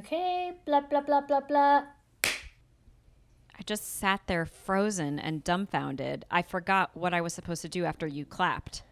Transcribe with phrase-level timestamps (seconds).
[0.00, 1.82] Okay, blah, blah, blah, blah, blah.
[2.24, 6.24] I just sat there frozen and dumbfounded.
[6.30, 8.82] I forgot what I was supposed to do after you clapped.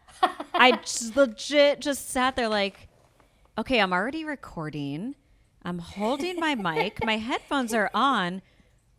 [0.52, 2.88] I just legit just sat there like,
[3.56, 5.14] okay, I'm already recording.
[5.62, 7.04] I'm holding my mic.
[7.04, 8.42] My headphones are on.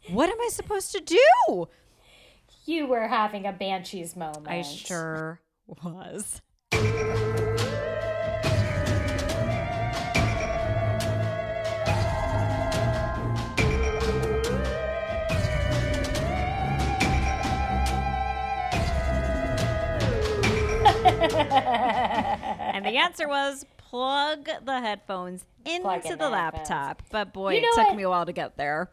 [0.07, 1.67] What am I supposed to do?
[2.65, 4.47] You were having a Banshees moment.
[4.47, 5.41] I sure
[5.83, 6.41] was.
[21.36, 27.01] And the answer was plug the headphones Plug into in the the laptop.
[27.11, 27.96] But boy, You know it took what?
[27.97, 28.89] me a while to get there.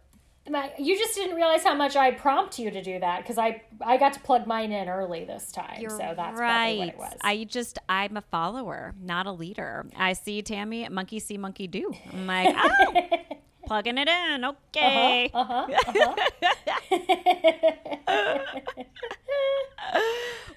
[0.48, 3.62] My- You just didn't realize how much I prompt you to do that because I
[3.80, 5.80] I got to plug mine in early this time.
[5.80, 6.88] You're so that's right.
[6.90, 7.14] it was.
[7.22, 9.86] I just I'm a follower, not a leader.
[9.96, 11.92] I see Tammy, monkey see, monkey do.
[12.12, 13.08] I'm like, oh,
[13.66, 14.44] plugging it in.
[14.44, 15.30] Okay.
[15.34, 15.66] uh-huh,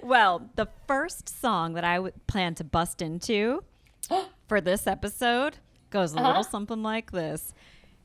[0.02, 3.64] Well, the first song that I would plan to bust into
[4.48, 5.58] for this episode
[5.90, 6.28] goes a Uh-huh.
[6.28, 7.54] little something like this.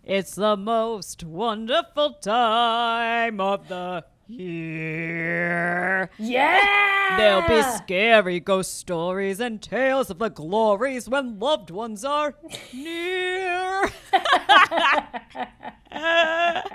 [0.02, 6.10] It's the most wonderful time of the year.
[6.18, 7.16] yeah.
[7.16, 12.34] There'll be scary ghost stories and tales of the glories when loved ones are
[12.72, 13.88] near.
[15.96, 16.72] I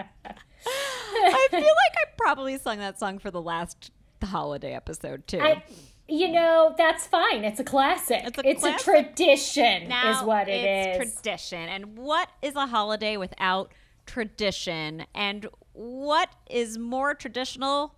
[1.52, 3.92] feel like I probably sung that song for the last
[4.23, 5.39] holiday episode too.
[5.42, 5.64] I,
[6.08, 7.44] you know, that's fine.
[7.44, 8.22] It's a classic.
[8.25, 9.16] It's It's a a, classic.
[9.16, 11.14] tradition, is what it it's is.
[11.22, 11.70] tradition.
[11.70, 13.73] And what is a holiday without
[14.05, 15.05] tradition?
[15.14, 15.47] And
[15.80, 17.96] what is more traditional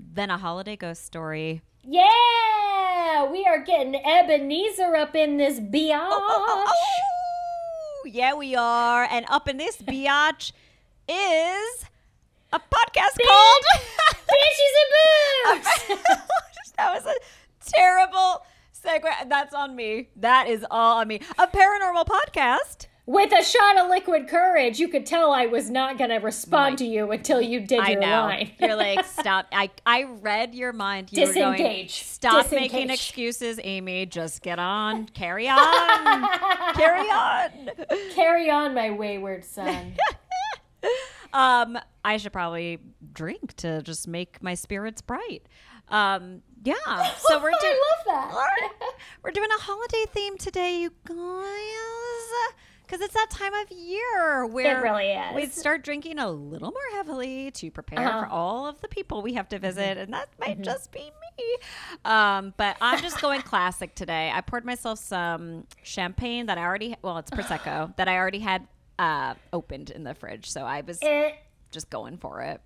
[0.00, 1.62] than a holiday ghost story?
[1.84, 6.08] yeah, we are getting Ebenezer up in this biatch.
[6.10, 8.06] Oh, oh, oh, oh.
[8.06, 9.04] yeah, we are.
[9.04, 10.52] And up in this biatch
[11.08, 11.84] is
[12.52, 13.64] a podcast called.
[14.28, 15.98] Banshees and Booze.
[16.76, 17.14] that was a
[17.70, 18.44] terrible
[18.84, 19.28] segue.
[19.28, 20.08] That's on me.
[20.16, 21.20] That is all on me.
[21.38, 22.86] A paranormal podcast.
[23.04, 26.78] With a shot of liquid courage, you could tell I was not going to respond
[26.78, 28.20] to you until you did I your know.
[28.22, 28.52] line.
[28.60, 29.46] You're like, stop.
[29.50, 31.08] I, I read your mind.
[31.10, 32.04] You were going, Disengage.
[32.04, 34.06] stop making excuses, Amy.
[34.06, 35.06] Just get on.
[35.06, 35.58] Carry on.
[36.74, 37.50] Carry on.
[38.14, 39.94] Carry on, my wayward son.
[41.34, 42.78] Um, I should probably
[43.14, 45.42] drink to just make my spirits bright.
[45.88, 46.74] Um, yeah.
[47.16, 47.58] So we're doing.
[47.62, 48.92] I love that.
[49.22, 52.54] We're doing a holiday theme today, you guys.
[52.92, 55.34] Because it's that time of year where really is.
[55.34, 58.10] we start drinking a little more heavily to prepare Uh-huh.
[58.10, 58.24] Mm-hmm.
[58.26, 60.98] for all of the people we have to visit, and that might just be
[61.38, 61.56] me.
[62.04, 64.30] Um, but I'm just going classic today.
[64.34, 68.68] I poured myself some champagne that I already, well, it's prosecco that I already had
[68.98, 71.34] uh, opened in the fridge, so I was It
[71.70, 72.60] just going for it.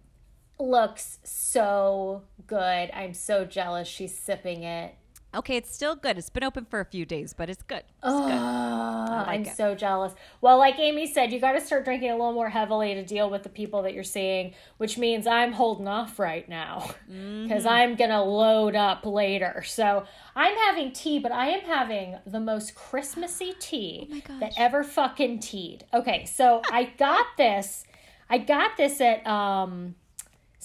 [0.59, 2.91] looks so good.
[2.93, 4.97] I'm so jealous she's sipping it.
[5.37, 6.17] Okay, it's still good.
[6.17, 7.81] It's been open for a few days, but it's good.
[7.81, 8.33] It's Oh, good.
[8.35, 9.55] I'm it.
[9.55, 10.15] so jealous.
[10.41, 13.29] Well, like Amy said, you got to start drinking a little more heavily to deal
[13.29, 17.97] with the people that you're seeing, which means I'm holding off right now because I'm
[17.97, 19.63] going to load up later.
[19.67, 20.05] So
[20.35, 25.85] I'm having tea, but I am having the most Christmassy tea that ever fucking teed.
[25.93, 27.85] Okay, so I got this.
[28.31, 29.95] I got this at um,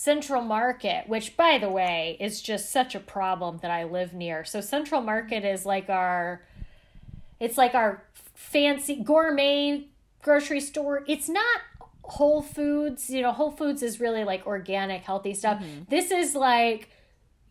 [0.01, 4.44] Central Market, which by the way is just such a problem that I live near.
[4.44, 6.41] So Central Market is like our
[7.39, 8.01] it's like our
[8.34, 9.85] fancy gourmet
[10.23, 11.03] grocery store.
[11.07, 11.61] It's not
[12.01, 13.11] Whole Foods.
[13.11, 15.61] You know, Whole Foods is really like organic, healthy stuff.
[15.61, 15.84] Mm-hmm.
[15.90, 16.90] This is like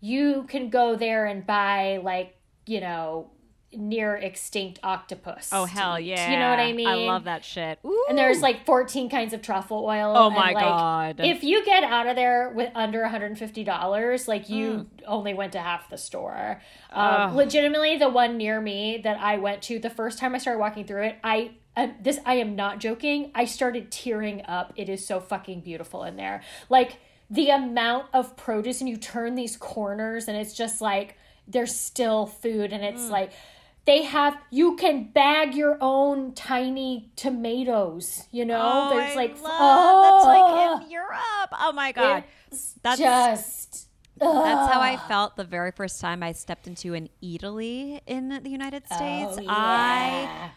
[0.01, 2.35] you can go there and buy like,
[2.67, 3.31] you know,
[3.73, 5.51] near extinct octopus.
[5.53, 6.07] Oh hell eat.
[6.07, 6.31] yeah!
[6.31, 6.89] You know what I mean?
[6.89, 7.79] I love that shit.
[7.85, 8.07] Ooh.
[8.09, 10.13] And there's like 14 kinds of truffle oil.
[10.17, 11.21] Oh my like, God.
[11.21, 14.51] If you get out of there with under $150, like Mm.
[14.51, 16.61] you only went to half the store.
[16.93, 20.59] Um, legitimately, the one near me that I went to, the first time I started
[20.61, 21.53] walking through it, I.
[21.77, 23.31] Um, this I am not joking.
[23.33, 24.73] I started tearing up.
[24.75, 26.43] It is so fucking beautiful in there.
[26.69, 26.99] Like
[27.31, 31.17] the amount of produce, and you turn these corners, and it's just like
[31.47, 32.93] there's still food, and Mm.
[32.93, 33.31] it's like
[33.91, 39.43] they have you can bag your own tiny tomatoes you know Oh, there's I like
[39.43, 41.51] love, oh, that's like in Europe.
[41.61, 42.23] Oh my god,
[42.83, 48.01] that's just that's how I felt the very first time I stepped into an Italy
[48.07, 49.39] in the United States.
[49.41, 50.51] oh, I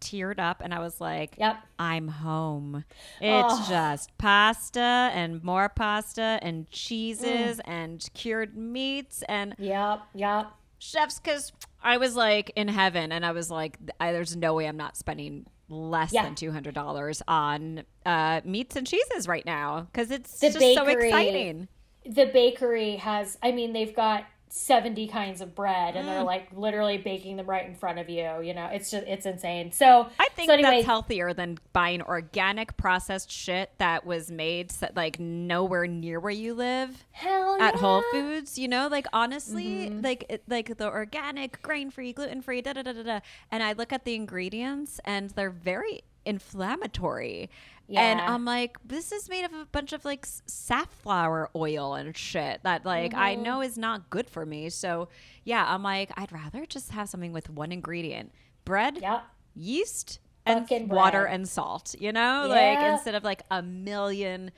[0.00, 1.56] teared up and I was like, Yep.
[1.78, 2.84] I'm home.
[3.20, 7.60] It's just pasta and more pasta and cheeses Mm.
[7.66, 10.46] and cured meats and yep yep
[10.78, 14.66] chefs because I was like in heaven and I was like, I, there's no way
[14.66, 16.24] I'm not spending less Yeah.
[16.24, 20.58] than two hundred dollars on uh, meats and cheeses right now because it's The just
[20.74, 21.68] so bakery- exciting.
[22.06, 26.10] the bakery has i mean they've got 70 kinds of bread and Mm.
[26.10, 29.24] they're like literally baking them right in front of you you know it's just it's
[29.26, 34.30] insane so I think so anyway, that's healthier than buying organic processed shit that was
[34.30, 37.04] made like nowhere near where you live.
[37.12, 38.02] hell at Whole.
[38.12, 42.72] Foods, you know, like honestly, like it, like the organic, grain free, gluten free, da
[42.72, 43.20] da da da da.
[43.50, 46.00] And I look at the ingredients, and they're very
[46.30, 47.50] inflammatory.
[47.92, 52.60] And I'm like, this is made of a bunch of like safflower oil and shit
[52.62, 53.42] that like I Mm-hmm.
[53.42, 54.68] know is not good for me.
[54.70, 55.08] So
[55.44, 58.32] yeah, I'm like, I'd rather just have something with one ingredient:
[58.64, 59.24] bread, Yep.
[59.56, 61.34] yeast, and Fucking water bread.
[61.34, 61.96] and salt.
[61.98, 62.54] You know, Yeah.
[62.78, 64.52] like instead of like a million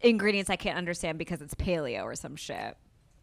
[0.00, 2.76] ingredients I can't understand because it's paleo or some shit.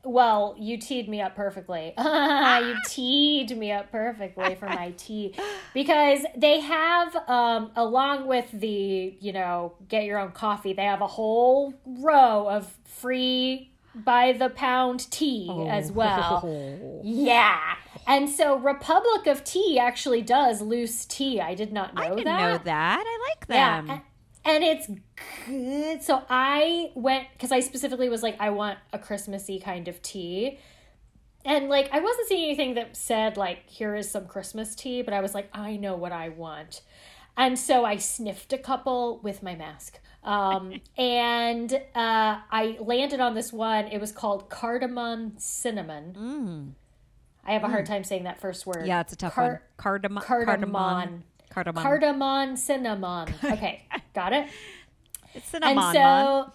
[0.05, 1.93] Well, you teed me up perfectly.
[1.97, 5.33] you teed me up perfectly for my tea
[5.73, 11.01] because they have, um, along with the, you know, get your own coffee, they have
[11.01, 16.43] a whole row of free by the pound tea as well.
[17.03, 17.75] Yeah.
[18.07, 21.39] And so Republic of Tea actually does loose tea.
[21.41, 22.51] I did not know I didn't that.
[22.51, 23.03] know that.
[23.05, 23.89] I like Yeah, them.
[23.89, 24.01] a-
[24.45, 24.87] and it's
[25.47, 26.03] good.
[26.03, 30.59] So I went because I specifically was like, I want a Christmassy kind of tea,
[31.43, 35.13] and like I wasn't seeing anything that said like, here is some Christmas tea, but
[35.13, 36.81] I was like, I know what I want,
[37.35, 39.99] and so I sniffed a couple with my mask.
[40.23, 43.87] Um, and uh, I landed on this one.
[43.87, 46.75] It was called cardamom cinnamon.
[47.47, 48.77] I have a hard time saying that first word.
[48.77, 48.87] Mm.
[48.87, 49.59] yeah, it's a tough Car- one.
[49.77, 50.23] Cardamom.
[50.23, 51.23] Cardamom.
[51.49, 51.83] Cardamom.
[51.83, 53.33] Cardamom cinnamon.
[53.43, 53.83] Okay,
[54.13, 54.47] got it.
[55.33, 55.93] it's And cinnamon.
[55.93, 56.53] so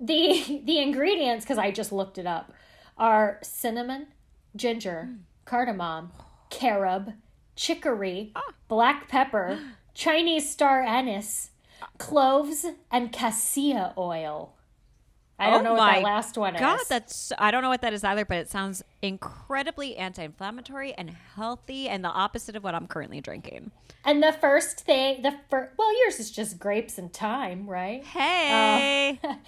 [0.00, 2.52] the the ingredients, because I just looked it up,
[2.98, 4.08] are cinnamon,
[4.54, 5.18] ginger, mm.
[5.44, 6.12] cardamom,
[6.50, 7.14] carob,
[7.54, 8.42] chicory, ah.
[8.68, 9.58] black pepper,
[9.94, 11.50] Chinese star anise,
[11.82, 11.88] ah.
[11.98, 14.55] cloves, and cassia oil.
[15.38, 16.88] I don't Oh know what that last one God, is.
[16.88, 21.88] that's I don't know what that is either, but it sounds incredibly anti-inflammatory and healthy,
[21.88, 23.70] and the opposite of what I'm currently drinking.
[24.04, 28.02] and the first thing, the first, well, yours is just grapes and thyme, right?
[28.04, 29.20] Hey,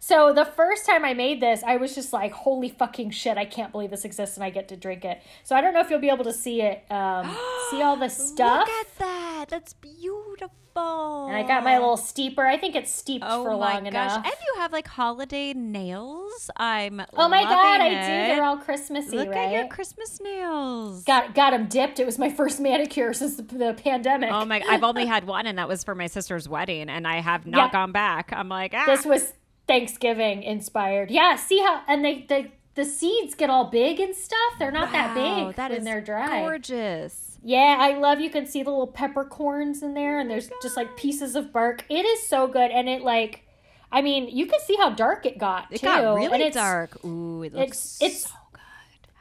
[0.00, 3.36] So the first time I made this, I was just like, "Holy fucking shit!
[3.36, 5.80] I can't believe this exists, and I get to drink it." So I don't know
[5.80, 7.26] if you'll be able to see it, um,
[7.70, 8.60] see all the stuff.
[8.60, 9.27] look at that!
[9.48, 11.26] That's beautiful.
[11.26, 12.46] and I got my little steeper.
[12.46, 13.86] I think it's steeped Oh for long gosh!
[13.88, 14.16] enough.
[14.24, 16.50] And you have like holiday nails.
[16.56, 18.34] I'm oh my god, loving I do!
[18.34, 19.46] They're all Christmassy, Look right?
[19.46, 21.02] at your Christmas nails.
[21.04, 21.98] got got them dipped.
[21.98, 24.30] It was my first manicure since the, the pandemic.
[24.32, 24.62] Oh my!
[24.68, 27.68] I've only had one, and that was for my sister's wedding, and I have not
[27.68, 27.72] Yeah.
[27.72, 28.32] gone back.
[28.32, 28.84] I'm like, ah.
[28.86, 29.32] this was
[29.66, 31.10] Thanksgiving inspired.
[31.10, 34.38] Yeah, see how and they the the seeds get all big and stuff.
[34.60, 36.42] They're not that big that when they're dry.
[36.42, 37.27] gorgeous.
[37.42, 40.76] Yeah, I love you can see the little peppercorns in there and there's oh just
[40.76, 41.84] like pieces of bark.
[41.88, 43.44] It is so good and it like
[43.90, 45.86] I mean, you can see how dark it got It too.
[45.86, 47.02] got really dark.
[47.04, 48.60] Ooh, it looks it's- it's- so good.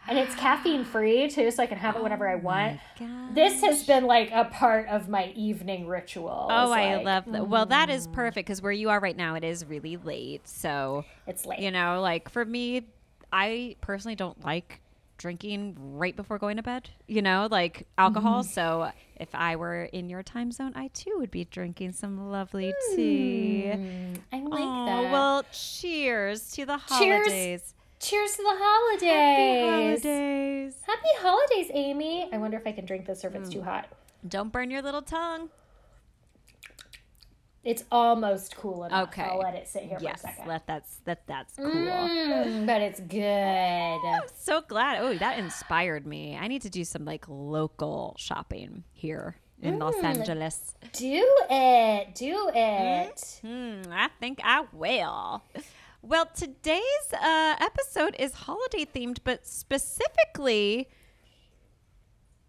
[0.10, 2.80] And it's caffeine free too, so I can have it whenever I oh want.
[3.34, 6.48] This has been like a part of my evening ritual.
[6.50, 7.48] Oh, I like, love that.
[7.48, 8.16] Well, that is mm-hmm.
[8.16, 10.48] perfect because where you are right now, it is really late.
[10.48, 11.60] So, It's late.
[11.60, 12.88] you know, like for me,
[13.32, 14.80] I personally don't like
[15.18, 18.42] drinking right before going to bed, you know, like alcohol.
[18.44, 18.52] Mm-hmm.
[18.52, 22.74] So, if I were in your time zone, I too would be drinking some lovely
[22.96, 23.72] tea.
[23.74, 25.12] Mm, I like oh, that.
[25.12, 27.26] well, cheers to the Cheers.
[27.26, 27.74] holidays.
[28.00, 30.02] Cheers to the holidays.
[30.04, 30.76] Happy holidays.
[30.86, 32.30] Happy holidays, Amy.
[32.32, 33.54] I wonder if I can drink this or if it's Mm.
[33.54, 33.88] too hot.
[34.28, 35.50] Don't burn your little tongue.
[37.68, 39.10] It's almost cool enough.
[39.10, 39.24] Okay.
[39.24, 40.48] I'll let it sit here Yes, for a second.
[40.48, 41.66] let that's that that's cool.
[41.70, 44.30] Mm, but it's good.
[44.38, 45.00] So glad.
[45.02, 46.38] Oh, that inspired me.
[46.38, 50.76] I need to do some like local shopping here in Los Angeles.
[50.94, 52.16] Do it.
[52.16, 53.40] Do it.
[53.46, 55.44] Hmm, I think I will.
[56.02, 60.88] Well, today's uh, episode is holiday themed, but specifically,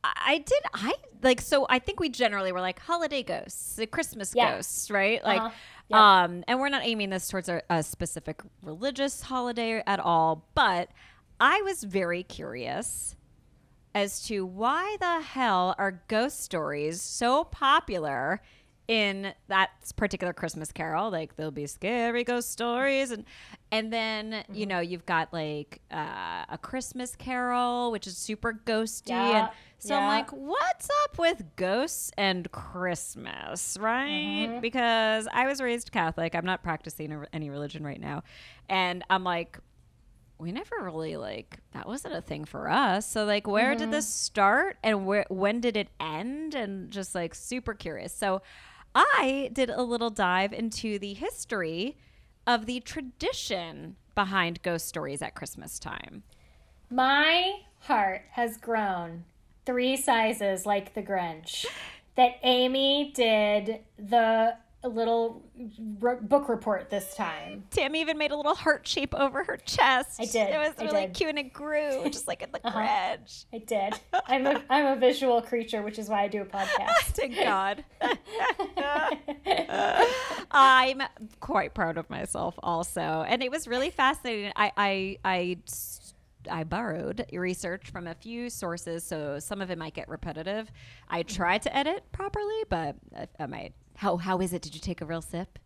[0.04, 1.66] I did I like so.
[1.68, 4.56] I think we generally were like holiday ghosts, the Christmas Yeah.
[4.56, 5.22] ghosts, right?
[5.24, 5.50] Like, Uh-huh.
[5.88, 5.98] Yep.
[6.00, 10.46] um, and we're not aiming this towards a, a specific religious holiday at all.
[10.54, 10.90] But
[11.40, 13.16] I was very curious
[13.94, 18.40] as to why the hell are ghost stories so popular
[18.88, 21.10] in that particular Christmas carol.
[21.10, 23.24] Like there'll be scary ghost stories and
[23.70, 24.68] and then, you Mm-hmm.
[24.68, 29.08] know, you've got like uh, a Christmas carol, which is super ghosty.
[29.10, 34.48] Yeah, And so I'm like, what's up with ghosts and Christmas, right?
[34.48, 34.60] Mm-hmm.
[34.60, 36.34] Because I was raised Catholic.
[36.34, 38.22] I'm not practicing any religion right now.
[38.70, 39.58] And I'm like,
[40.38, 43.06] we never really like that wasn't a thing for us.
[43.10, 47.34] So like where did this start and where when did it end and just like
[47.34, 48.12] super curious.
[48.14, 48.40] So
[48.94, 51.96] I did a little dive into the history
[52.46, 56.22] of the tradition behind ghost stories at Christmas time.
[56.90, 59.24] My heart has grown
[59.66, 61.66] three sizes like the Grinch.
[62.16, 65.42] That Amy did the little
[66.00, 67.64] r- book report this time.
[67.70, 70.20] Tammy even made a little heart shape over her chest.
[70.20, 71.14] I did, It was I really did.
[71.14, 72.78] cute and it grew just like in the Uh-huh.
[72.78, 73.18] I
[73.66, 73.94] did.
[74.26, 76.88] I'm a I'm a visual creature, which is why I do a podcast.
[77.16, 77.84] Thank God.
[80.50, 81.02] I'm
[81.40, 83.24] quite proud of myself also.
[83.26, 84.52] And it was really fascinating.
[84.54, 85.58] I I I
[86.50, 90.70] I borrowed research from a few sources, so some of it might get repetitive.
[91.08, 93.72] I tried to edit properly, but I, I might.
[93.98, 94.62] How how is it?
[94.62, 95.58] Did you take a real sip?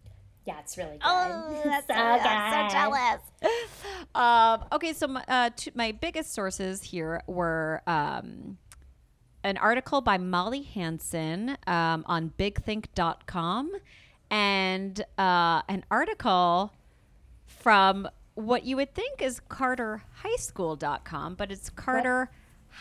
[0.46, 1.02] Yeah, it's really good.
[1.04, 3.20] Oh, that's so, so, I'm so jealous.
[4.14, 8.58] Um, okay, so my, uh, two, my biggest sources here were um,
[9.42, 13.72] an article by Molly Hansen um, on bigthink.com
[14.30, 16.74] and uh, an article
[17.46, 21.70] from what you would think is carterhighschool.com, but it's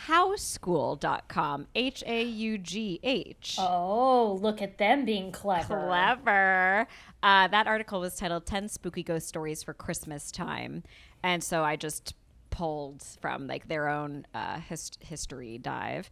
[0.06, 1.66] carterhaughschool.com.
[1.74, 3.56] H A U G H.
[3.58, 5.86] Oh, look at them being clever.
[5.86, 6.86] Clever.
[7.22, 10.82] Uh, that article was titled 10 Spooky Ghost Stories for Christmas Time.
[11.22, 12.14] And so I just
[12.50, 16.10] pulled from like their own uh, hist- history dive.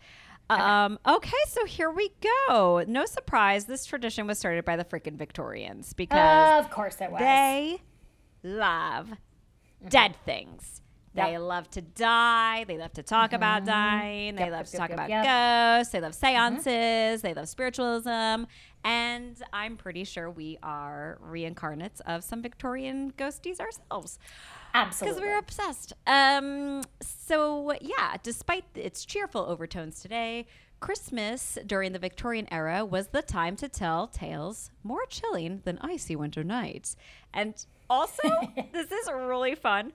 [0.49, 2.11] Um, okay, so here we
[2.49, 2.83] go.
[2.89, 7.21] No surprise, this tradition was started by the freaking Victorians because Of course it was.
[7.21, 7.81] they
[8.43, 9.11] love
[9.89, 10.83] dead things.
[11.15, 11.33] They Mm-hmm.
[11.33, 11.41] Yep.
[11.43, 12.65] love to die.
[12.65, 14.37] They love to talk about dying.
[14.37, 15.11] They Yep, love yep, to talk about.
[15.11, 15.79] Mm-hmm.
[15.79, 15.93] ghosts.
[15.93, 17.23] They love seances.
[17.23, 18.45] They love spiritualism.
[18.85, 24.19] And I'm pretty sure we are reincarnates of some Victorian ghosties ourselves
[24.73, 25.21] Absolutely.
[25.21, 25.93] because we're obsessed.
[26.07, 30.47] Um, so yeah, despite its cheerful overtones today,
[30.79, 36.17] Christmas during the Victorian era was the time to tell tales more chilling than icy
[36.17, 36.97] winter nights.
[37.35, 37.55] And
[37.91, 38.23] also,
[38.73, 39.93] this is really fun.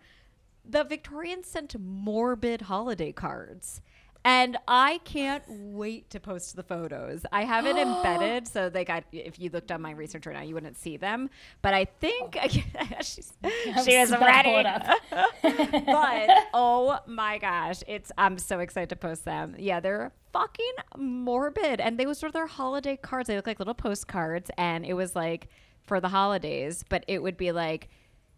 [0.67, 3.81] The Victorians sent morbid holiday cards.
[4.25, 7.27] And I can't wait to post the photos.
[7.31, 9.03] I have it embedded, so they got.
[9.11, 11.29] If you looked on my research right now, you wouldn't see them.
[11.61, 12.35] But I think
[13.01, 14.49] she's, she to ready.
[14.49, 14.97] pull it up.
[15.85, 19.55] but oh my gosh, it's I'm so excited to post them.
[19.59, 23.27] Yeah, they're fucking morbid, and they was sort of their holiday cards.
[23.27, 25.49] They look like little postcards, and it was like
[25.83, 27.89] for the holidays, but it would be like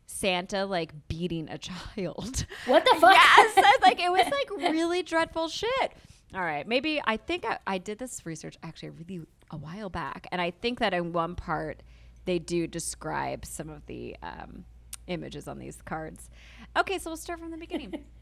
[0.08, 2.46] Santa like beating a child.
[2.66, 3.14] What the fuck?
[3.14, 5.92] yes, like it was like really dreadful shit.
[6.34, 9.22] All right, maybe I think I, I did this research actually really
[9.52, 11.84] a while back, and I think that in one part
[12.26, 14.66] they do describe some of the um,
[15.08, 16.30] images on these cards.
[16.76, 17.94] Okay, so we'll start from the beginning.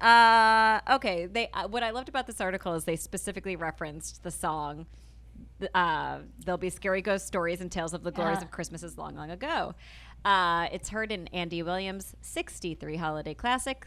[0.00, 1.26] Uh, okay.
[1.26, 4.86] They uh, what I loved about this article is they specifically referenced the song.
[5.74, 9.30] Uh, there'll be scary ghost stories and tales of the glories of Christmases long, long
[9.30, 9.74] ago.
[10.24, 13.86] Uh, it's heard in Andy Williams' '63 holiday classic.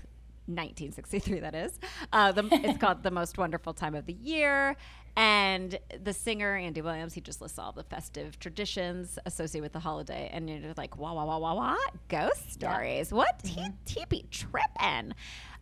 [0.50, 1.80] 1963, that is.
[2.12, 4.76] Uh, the, it's called The Most Wonderful Time of the Year.
[5.16, 9.80] And the singer, Andy Williams, he just lists all the festive traditions associated with the
[9.80, 10.30] holiday.
[10.32, 11.76] And you're like, wah, wah, wah, wah, wah,
[12.08, 13.12] ghost stories.
[13.12, 13.42] What?
[13.44, 15.14] He, he be tripping.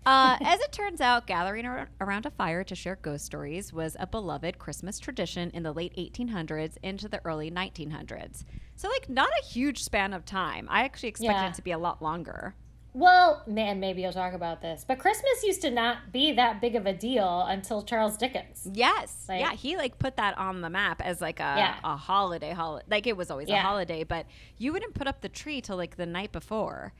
[0.06, 3.96] Uh, as it turns out, gathering ar- around a fire to share ghost stories was
[4.00, 8.44] a beloved Christmas tradition in the late 1800s into the early 1900s.
[8.76, 10.68] So, like, not a huge span of time.
[10.70, 11.50] I actually expected Yeah.
[11.50, 12.56] it to be a lot longer.
[12.94, 14.84] Well, man, maybe you'll talk about this.
[14.88, 18.68] But Christmas used to not be that big of a deal until Charles Dickens.
[18.74, 19.26] Yes.
[19.30, 21.76] Like- yeah, he like put that on the map as like a, Yeah.
[21.84, 22.86] a holiday holiday.
[22.90, 24.26] Like it was always a holiday, but
[24.58, 26.94] you wouldn't put up the tree till like the night before.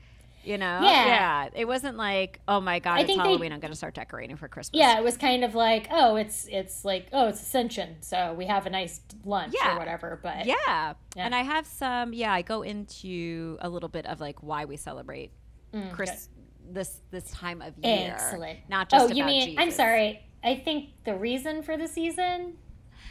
[0.44, 0.80] You know?
[0.82, 1.48] Yeah.
[1.54, 4.36] It wasn't like, oh my god, I it's think they- Halloween, I'm gonna start decorating
[4.36, 4.78] for Christmas.
[4.78, 8.46] Yeah, it was kind of like, oh, it's it's like, oh, it's Ascension, so we
[8.46, 9.74] have a nice lunch Yeah.
[9.74, 10.18] or whatever.
[10.22, 10.54] But Yeah.
[10.66, 10.94] Yeah.
[11.16, 14.76] And I have some yeah, I go into a little bit of like why we
[14.76, 15.32] celebrate
[15.74, 16.30] Mm, Chris
[16.70, 18.12] this this time of year.
[18.14, 18.58] excellent.
[18.70, 19.58] Not just oh, you mean?
[19.58, 20.22] I'm sorry.
[20.42, 22.54] I think the reason for the season.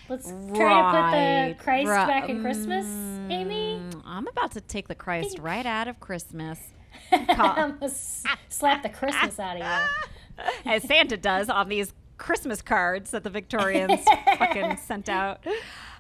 [0.10, 1.12] Let's try to put
[1.58, 2.08] the Christ right.
[2.08, 2.86] back in Christmas,
[3.30, 3.82] Amy.
[3.84, 6.60] Mm, I'm about to take the Christ right out of Christmas.
[7.12, 7.92] I'm gonna
[8.50, 10.44] slap the Christmas out of you.
[10.66, 14.04] as Santa does on these Christmas cards that the Victorians
[14.38, 15.46] fucking sent out.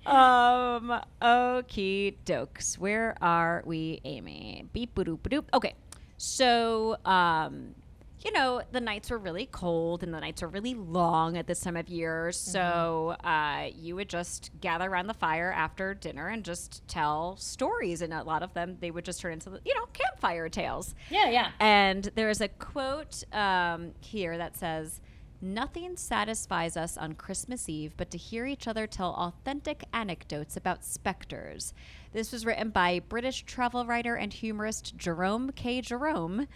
[0.05, 2.77] Um, okie dokes.
[2.77, 4.65] Where are we, Amy?
[4.73, 5.45] Beep boop boop.
[5.53, 5.73] Okay,
[6.17, 7.75] so um,
[8.21, 11.59] you know, the nights were really cold and the nights were really long at this
[11.59, 12.31] time of year.
[12.31, 18.01] So uh, you would just gather around the fire after dinner and just tell stories.
[18.01, 20.95] And a lot of them, they would just turn into, you know, campfire tales.
[21.09, 21.51] Yeah, yeah.
[21.59, 24.99] And there is a quote um, here that says,
[25.39, 30.83] Nothing satisfies us on Christmas Eve but to hear each other tell authentic anecdotes about
[30.83, 31.75] specters.
[32.11, 35.81] This was written by British travel writer and humorist Jerome K.
[35.81, 36.47] Jerome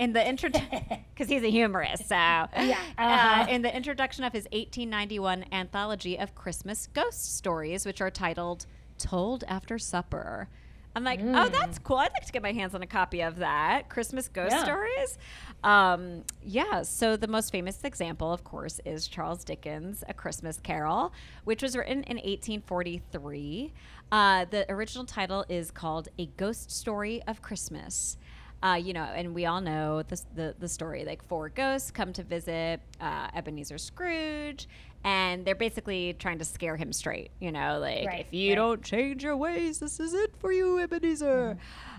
[0.00, 0.50] in the intro
[1.14, 2.08] because he's a humorist.
[2.08, 3.42] So yeah, uh-huh.
[3.42, 8.66] uh, in the introduction of his 1891 anthology of Christmas ghost stories, which are titled
[8.98, 10.48] "Told After Supper."
[10.96, 11.98] I'm like, oh, that's cool.
[11.98, 13.88] I'd like to get my hands on a copy of that.
[13.88, 14.64] Christmas ghost Yeah.
[14.64, 15.18] stories.
[15.62, 16.82] Um, yeah.
[16.82, 21.12] So the most famous example, of course, is Charles Dickens' A Christmas Carol,
[21.44, 23.72] which was written in 1843.
[24.10, 28.16] Uh, the original title is called A Ghost Story of Christmas.
[28.62, 31.04] Uh, you know, and we all know the, the, the story.
[31.04, 34.68] Like, four ghosts come to visit uh, Ebenezer Scrooge,
[35.02, 37.30] and they're basically trying to scare him straight.
[37.40, 38.56] You know, like, Right, if you right.
[38.56, 41.56] don't change your ways, this is it for you, Ebenezer.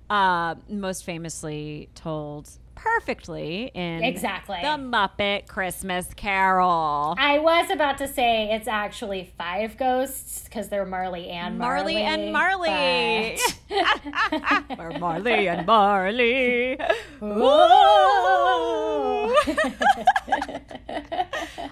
[0.09, 2.49] Uh, most famously told
[2.81, 4.57] perfectly in Exactly.
[4.61, 7.15] the Muppet Christmas Carol.
[7.17, 11.93] I was about to say it's actually five ghosts because they're Marley and Marley.
[11.93, 13.37] Marley and Marley.
[13.69, 16.77] but- or Marley and Marley.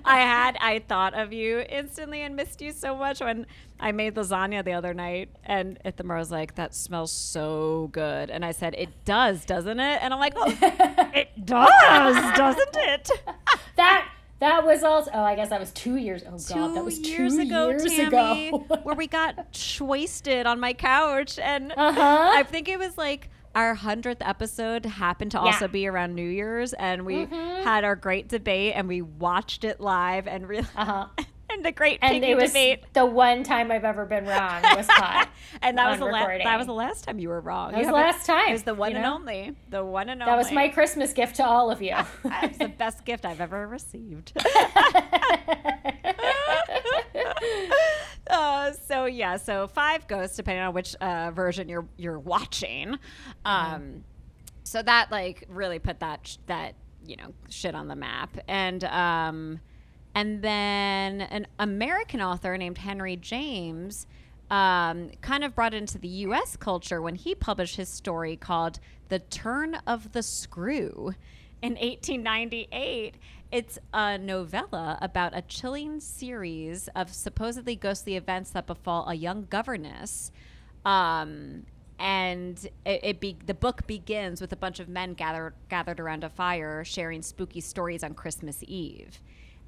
[0.05, 3.45] I had I thought of you instantly and missed you so much when
[3.79, 8.29] I made lasagna the other night and Ithamar was like, That smells so good.
[8.29, 9.99] And I said, It does, doesn't it?
[10.01, 10.47] And I'm like, oh,
[11.13, 13.09] It does, doesn't it?
[13.77, 14.07] that
[14.39, 15.11] that was also.
[15.13, 16.23] Oh, I guess that was two years.
[16.25, 18.57] Oh Two God, that was two years two ago, years Tammy, ago.
[18.83, 22.31] where we got wasted on my couch, and Uh-huh.
[22.35, 25.71] I think it was like our hundredth episode happened to also Yeah.
[25.71, 27.63] be around New Year's, and we Mhm.
[27.63, 31.07] had our great debate, and we watched it live, and really, Uh-huh.
[31.51, 32.83] And the great and it was debate.
[32.93, 35.29] the one time I've ever been wrong was caught.
[35.61, 36.43] and that was the last.
[36.43, 37.71] That was the last time you were wrong.
[37.71, 39.15] That was the last time, It was the one you and know?
[39.15, 39.55] only.
[39.69, 40.43] The one and That only.
[40.43, 41.95] That was my Christmas gift to all of you.
[42.23, 44.33] Was the best gift I've ever received.
[48.29, 52.97] uh, so yeah, so five ghosts depending on which uh, version you're you're watching.
[53.45, 54.03] Um,
[54.63, 58.83] so that like really put that sh- that you know shit on the map, and
[58.85, 59.59] um,
[60.19, 64.05] and then an American author named Henry James.
[64.51, 66.57] Um, kind of brought into the U.S.
[66.57, 71.13] culture when he published his story called "The Turn of the Screw"
[71.61, 73.15] in 1898.
[73.49, 79.47] It's a novella about a chilling series of supposedly ghostly events that befall a young
[79.49, 80.33] governess.
[80.83, 81.65] Um,
[81.97, 86.25] and it, it be, the book begins with a bunch of men gathered gathered around
[86.25, 89.21] a fire, sharing spooky stories on Christmas Eve.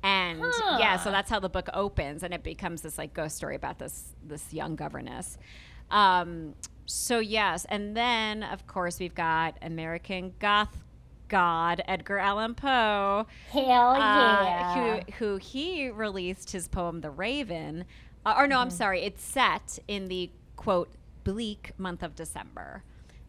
[0.03, 0.39] And
[0.79, 3.77] yeah, so that's how the book opens, and it becomes this like ghost story about
[3.79, 5.37] this this young governess.
[5.91, 10.83] Um, so yes, and then of course we've got American Goth
[11.27, 13.95] god Edgar Allan Poe, Hell uh,
[14.43, 15.01] yeah.
[15.05, 17.85] who who he released his poem The Raven,
[18.25, 18.61] uh, or no, Mm-hmm.
[18.63, 20.89] I'm sorry, it's set in the quote
[21.23, 22.83] bleak month of December.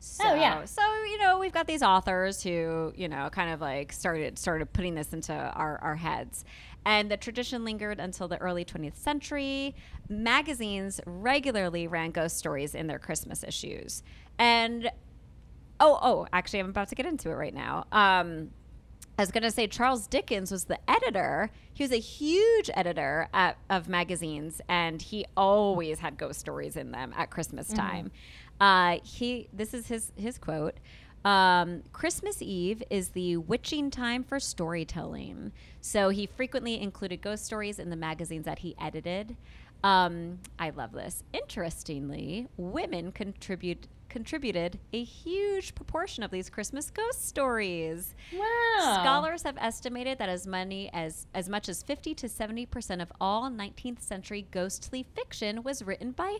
[0.04, 0.64] So, Oh, yeah.
[0.64, 4.72] So you know we've got these authors who you know kind of like started started
[4.72, 6.44] putting this into our our heads,
[6.84, 9.76] and the tradition lingered until the early 20th century.
[10.08, 14.02] Magazines regularly ran ghost stories in their Christmas issues,
[14.38, 14.90] and
[15.78, 17.86] oh oh actually I'm about to get into it right now.
[17.92, 18.50] Um,
[19.18, 21.50] I was going to say Charles Dickens was the editor.
[21.74, 26.92] He was a huge editor at, of magazines, and he always had ghost stories in
[26.92, 28.10] them at Christmas time.
[28.62, 30.76] Uh, he this is his his quote.
[31.24, 35.50] Um, Christmas Eve is the witching time for storytelling.
[35.80, 39.36] So he frequently included ghost stories in the magazines that he edited.
[39.82, 41.24] Um, I love this.
[41.32, 48.14] Interestingly, women contribute contributed a huge proportion of these Christmas ghost stories.
[48.32, 49.00] wow.
[49.00, 53.12] Scholars have estimated that as many as as much as 50 to 70 percent of
[53.20, 56.38] all 19th century ghostly fiction was written by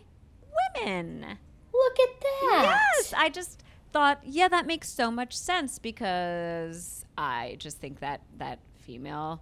[0.77, 1.37] women.
[1.73, 2.79] Look at that.
[2.97, 8.21] Yes, I just thought, yeah, that makes so much sense because I just think that
[8.37, 9.41] that female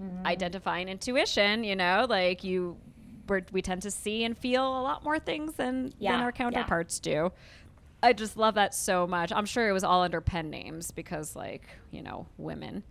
[0.00, 0.26] Mm-hmm.
[0.26, 2.78] identifying intuition, you know, like you
[3.28, 6.32] we're, we tend to see and feel a lot more things than Yeah, than our
[6.32, 7.32] counterparts do.
[8.02, 9.30] I just love that so much.
[9.30, 12.82] I'm sure it was all under pen names because, like, you know, women.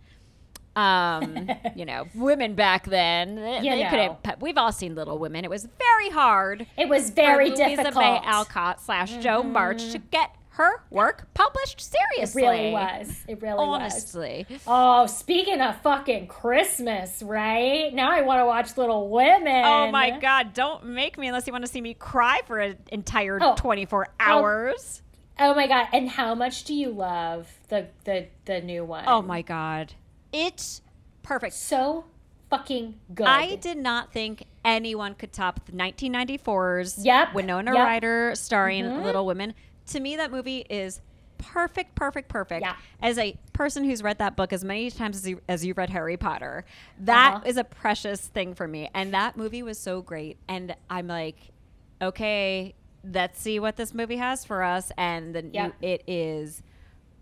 [0.76, 3.34] Um, you know, women back then.
[3.36, 4.18] They, You they know.
[4.40, 5.44] We've all seen Little Women.
[5.44, 8.04] It was very hard It was very for Louisa difficult.
[8.04, 12.42] May Alcott slash Jo March to get her work published seriously.
[12.42, 13.24] It really was.
[13.28, 13.80] It really was.
[13.80, 14.46] Honestly.
[14.66, 17.94] Oh, speaking of fucking Christmas, right?
[17.94, 19.64] Now I want to watch Little Women.
[19.64, 22.76] Oh my god, don't make me unless you want to see me cry for an
[22.92, 23.54] entire Oh.
[23.56, 25.02] 24 hours.
[25.38, 25.86] Oh my god!
[25.94, 29.04] And how much do you love the the the new one?
[29.06, 29.94] Oh my god.
[30.32, 30.82] It's
[31.22, 31.54] perfect.
[31.54, 32.04] so
[32.50, 33.26] fucking good.
[33.26, 37.78] I did not think anyone could top the 1994's Yep, Winona yep.
[37.78, 37.86] Mm-hmm.
[37.86, 39.54] Ryder starring Little Women.
[39.88, 41.00] To me, that movie is
[41.38, 42.62] perfect, perfect, perfect.
[42.62, 42.76] Yeah.
[43.00, 45.90] As a person who's read that book as many times as you as you've read
[45.90, 46.64] Harry Potter,
[47.00, 47.42] that Uh-huh.
[47.46, 48.90] is a precious thing for me.
[48.94, 50.36] And that movie was so great.
[50.48, 51.36] And I'm like,
[52.02, 54.92] okay, let's see what this movie has for us.
[54.98, 55.74] And then Yep.
[55.82, 56.62] it is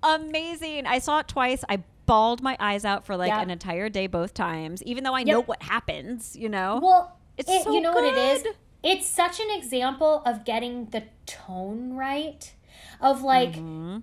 [0.02, 0.86] amazing.
[0.86, 1.64] I saw it twice.
[1.68, 3.42] I bawled my eyes out for like Yep.
[3.42, 6.80] an entire day both times, even though I know what happens, you know?
[6.82, 8.44] Well, It's it, so you know what it is.
[8.82, 12.52] It's such an example of getting the tone right,
[13.00, 13.98] of like Mm-hmm.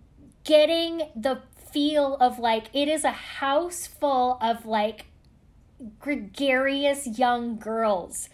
[0.45, 1.41] getting the
[1.71, 5.07] feel of like it is a house full of like
[5.99, 8.29] gregarious young girls.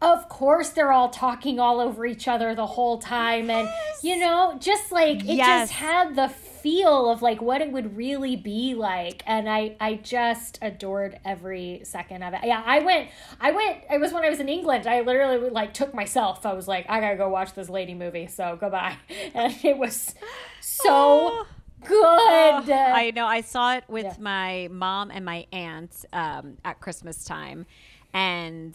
[0.00, 3.68] Of course, they're all talking all over each other the whole time, and
[4.02, 5.68] you know, just like it Yes.
[5.70, 6.28] just had the
[6.62, 11.80] feel of like what it would really be like, and I I just adored every
[11.84, 12.40] second of it.
[12.44, 13.08] Yeah, I went,
[13.40, 13.78] I went.
[13.90, 14.86] It was when I was in England.
[14.86, 16.46] I literally like took myself.
[16.46, 18.26] I was like, I gotta go watch this lady movie.
[18.28, 18.96] So goodbye,
[19.34, 20.14] and it was
[20.60, 21.46] so
[21.84, 22.70] good.
[22.70, 23.26] I know.
[23.26, 24.14] I saw it with Yeah.
[24.20, 27.66] my mom and my aunt um, at Christmas time,
[28.14, 28.74] and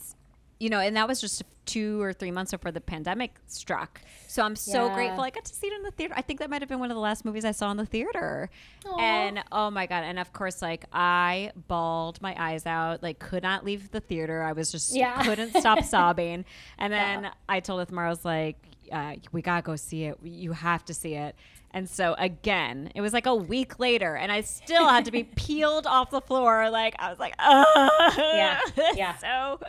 [0.60, 4.00] you know, and that was just two or three months before the pandemic struck.
[4.28, 4.94] So I'm so Yeah.
[4.96, 5.24] grateful.
[5.24, 6.14] I got to see it in the theater.
[6.16, 7.86] I think that might have been one of the last movies I saw in the
[7.86, 8.50] theater.
[8.86, 9.00] Aw.
[9.00, 10.04] And oh my god!
[10.04, 13.04] And of course, like I bawled my eyes out.
[13.04, 14.42] Like could not leave the theater.
[14.44, 15.22] I was just Yeah.
[15.24, 16.46] couldn't stop sobbing.
[16.78, 17.32] And then Yeah.
[17.50, 18.58] I told Ithmar, I was like,
[18.92, 20.18] uh, we gotta go see it.
[20.24, 21.36] You have to see it.
[21.72, 25.24] And so again, it was like a week later, and I still had to be
[25.36, 26.70] peeled off the floor.
[26.70, 28.60] Like I was like, oh, Yeah,
[28.96, 29.18] yeah.
[29.18, 29.60] so,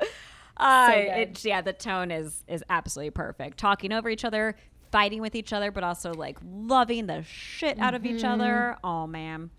[0.59, 3.59] uh, So it, yeah, the tone is is absolutely perfect.
[3.59, 4.57] Talking over each other,
[4.91, 8.41] fighting with each other, but also like loving the shit out of each Mm-hmm.
[8.41, 8.77] other.
[8.85, 9.51] Oh man,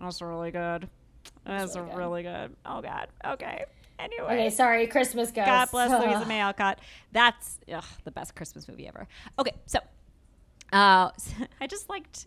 [0.00, 0.88] that's really good.
[1.44, 1.96] That's really good.
[1.96, 2.56] really good.
[2.64, 3.08] Oh god.
[3.24, 3.64] Okay.
[3.98, 4.26] Anyway.
[4.26, 5.46] Okay, sorry, Christmas ghost.
[5.46, 6.28] God bless Louisa Ugh.
[6.28, 6.80] May Alcott.
[7.12, 9.08] That's ugh, the best Christmas movie ever.
[9.38, 9.78] Okay, so
[10.72, 11.10] uh,
[11.60, 12.26] I just liked.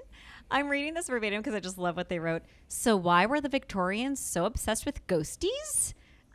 [0.51, 2.41] I'm reading this verbatim because I just love what they wrote.
[2.67, 5.93] So why were the Victorians so obsessed with ghosties?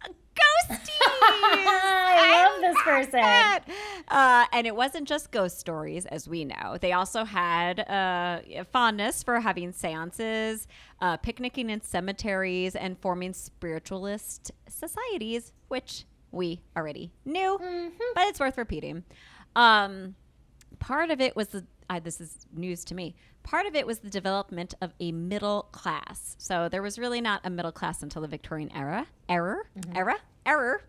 [0.09, 0.89] Ghosties!
[1.01, 3.75] I love this person.
[4.09, 6.77] Uh, and it wasn't just ghost stories, as we know.
[6.81, 10.67] They also had uh, a fondness for having seances,
[11.01, 17.59] uh, picnicking in cemeteries, and forming spiritualist societies, which we already knew,
[18.15, 19.05] but it's worth repeating.
[19.57, 20.17] Um,
[20.81, 21.65] part of it was the
[22.03, 23.15] this is news to me.
[23.45, 26.35] Part of it was the development of a middle class.
[26.39, 29.07] So there was really not a middle class until the Victorian era.
[29.29, 30.83] Error, era, error.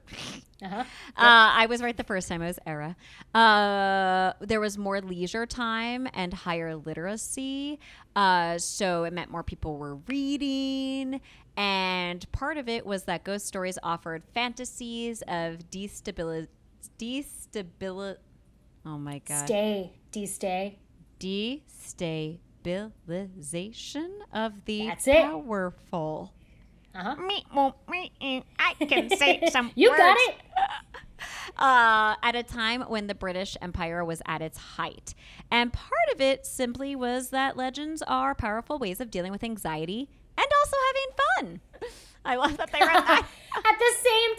[0.63, 0.83] Uh-huh.
[1.17, 2.41] Uh, I was right the first time.
[2.41, 2.95] It was era.
[3.33, 7.79] Uh, there was more leisure time and higher literacy.
[8.15, 11.21] Uh, so it meant more people were reading.
[11.57, 16.47] And part of it was that ghost stories offered fantasies of destability.
[16.99, 18.17] Destability.
[18.85, 19.45] Oh my God.
[19.45, 20.79] Stay, D stay.
[21.19, 25.23] Destabilization of the That's it.
[25.23, 26.33] powerful.
[26.93, 27.15] Uh-huh.
[27.89, 30.35] I can say some You got it.
[31.57, 35.13] uh, at a time when the British Empire was at its height.
[35.51, 40.09] And part of it simply was that legends are powerful ways of dealing with anxiety
[40.37, 41.09] and also having
[41.49, 41.61] fun.
[42.25, 43.27] I love that they wrote that.
[43.55, 44.35] At the same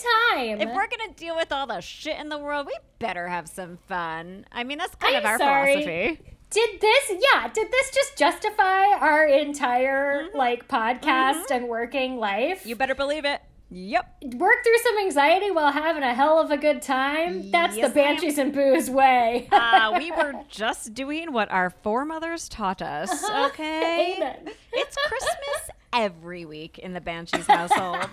[0.59, 0.61] time.
[0.61, 3.49] if we're going to deal with all the shit in the world, we better have
[3.49, 4.45] some fun.
[4.51, 5.83] I mean, that's kind I'm of our sorry.
[5.85, 6.36] philosophy.
[6.51, 12.65] Did this, yeah, did this just justify our entire like podcast and working life?
[12.65, 13.41] You better believe it.
[13.69, 14.23] Yep.
[14.37, 17.51] work through some anxiety while having a hell of a good time?
[17.51, 19.49] That's Yes, the Banshees and Booze way.
[19.57, 23.25] Uh, we were just doing what our foremothers taught us.
[23.47, 24.15] Okay.
[24.17, 24.51] Amen.
[24.73, 28.11] It's Christmas every week in the Banshees household.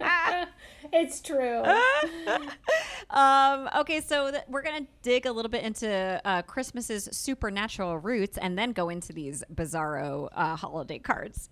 [0.92, 1.62] it's true.
[3.10, 7.98] um, okay, so th- we're going to dig a little bit into uh, Christmas's supernatural
[7.98, 11.48] roots and then go into these bizarro uh, holiday cards.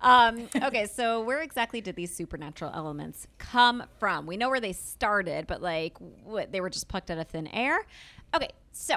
[0.00, 4.26] Um, okay, so where exactly did these supernatural elements come from?
[4.26, 7.46] We know where they started, but like what, they were just plucked out of thin
[7.48, 7.86] air.
[8.34, 8.96] Okay, so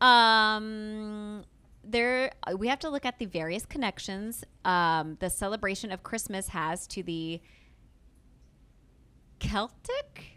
[0.00, 1.44] um,
[1.84, 6.86] there we have to look at the various connections um, the celebration of Christmas has
[6.88, 7.40] to the
[9.38, 10.28] Celtic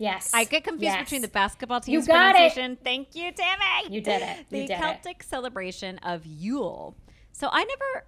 [0.00, 0.30] Yes.
[0.32, 1.04] I get confused Yes.
[1.06, 2.54] between the basketball You team's got it.
[2.54, 2.78] pronunciation.
[2.84, 3.92] Thank you, Tammy.
[3.94, 4.46] You did it.
[4.50, 4.78] The You did it.
[4.80, 6.96] Celtic celebration of Yule.
[7.32, 8.06] So I never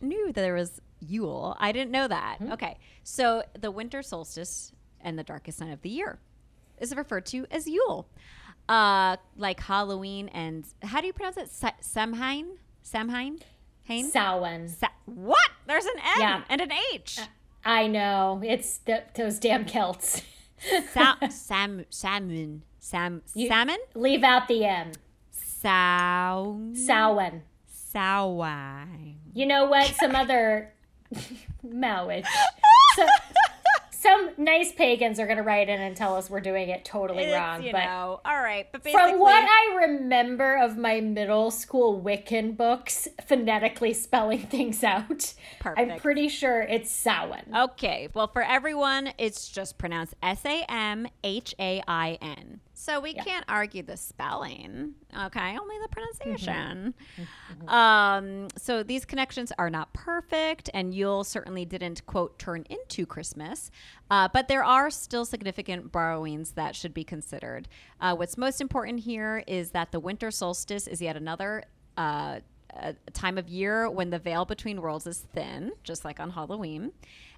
[0.00, 1.56] knew that there was Yule.
[1.60, 2.38] I didn't know that.
[2.40, 2.52] Mm-hmm.
[2.54, 2.76] Okay.
[3.04, 6.18] So the winter solstice and the darkest night of the year
[6.80, 8.08] is referred to as Yule.
[8.68, 11.50] Uh, like Halloween and how do you pronounce it?
[11.50, 12.58] Sa- Samhain?
[12.82, 13.38] Samhain?
[13.84, 14.10] Hain?
[14.10, 14.68] Samhain.
[14.68, 15.50] Sa- what?
[15.66, 16.42] There's an M Yeah.
[16.50, 17.18] and an H.
[17.64, 18.42] I know.
[18.44, 20.22] It's the, those damn Celts.
[20.92, 24.90] Sa- sam salmon sam salmon Leave out the M.
[25.30, 27.42] sow Samhain.
[27.94, 29.14] Sowine.
[29.34, 29.86] You know what?
[29.94, 30.72] Some other
[31.66, 32.26] Maoich.
[32.96, 33.06] So,
[34.00, 37.24] some nice pagans are going to write in and tell us we're doing it totally
[37.24, 37.62] It's, wrong.
[37.64, 38.68] you but know, all right.
[38.70, 44.84] But basically, from what I remember of my middle school Wiccan books, phonetically spelling things
[44.84, 45.34] out,
[45.64, 47.52] I'm pretty sure it's Samhain.
[47.56, 48.08] okay.
[48.14, 52.60] Well, for everyone, it's just pronounced S A M H A I N.
[52.88, 54.94] So we can't argue the spelling.
[55.26, 56.94] Okay, only the pronunciation.
[57.66, 63.70] Um, so these connections are not perfect, and Yule certainly didn't quote turn into Christmas.
[64.10, 67.68] Uh, but there are still significant borrowings that should be considered.
[68.00, 71.64] Uh, what's most important here is that the winter solstice is yet another
[71.98, 72.40] uh,
[72.74, 76.92] a time of year when the veil between worlds is thin, just like on Halloween.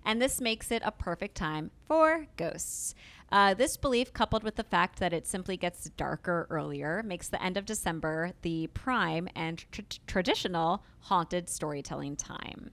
[0.04, 2.94] And this makes it a perfect time for ghosts.
[3.32, 7.42] Uh, this belief, coupled with the fact that it simply gets darker earlier, makes the
[7.42, 12.70] end of December the prime and tr- traditional haunted storytelling time.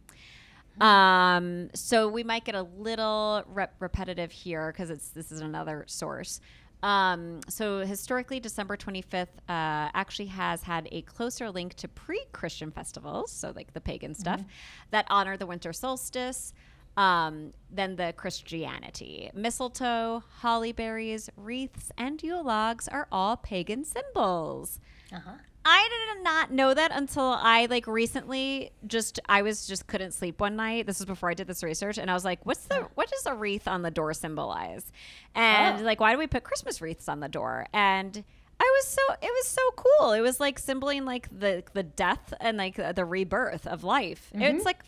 [0.82, 5.86] Um, so we might get a little rep- repetitive here because it's this is another
[5.88, 6.40] source.
[6.84, 13.32] Um, so historically, December 25th uh, actually has had a closer link to pre-Christian festivals,
[13.32, 14.44] so like the pagan stuff,
[14.92, 16.54] that honor the winter solstice
[16.98, 19.30] um, than the Christianity.
[19.34, 24.80] Mistletoe, holly berries, wreaths, and Yule logs are all pagan symbols.
[25.14, 25.32] Uh-huh.
[25.70, 30.40] I did not know that until I like recently just I was just couldn't sleep
[30.40, 30.86] one night.
[30.88, 33.26] This was before I did this research and I was like, what's the what does
[33.26, 34.90] a wreath on the door symbolize?
[35.36, 35.84] And Oh.
[35.84, 37.68] like why do we put Christmas wreaths on the door?
[37.74, 38.24] And
[38.62, 40.14] I was so it was so cool.
[40.14, 44.32] It was like symboling like the the death and like the rebirth of life.
[44.34, 44.80] It's like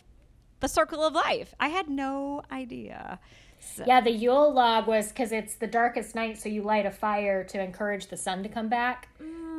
[0.60, 1.54] the circle of life.
[1.58, 3.18] I had no idea.
[3.58, 6.90] So, Yeah, the Yule log was because it's the darkest night, so you light a
[6.90, 9.08] fire to encourage the sun to come back.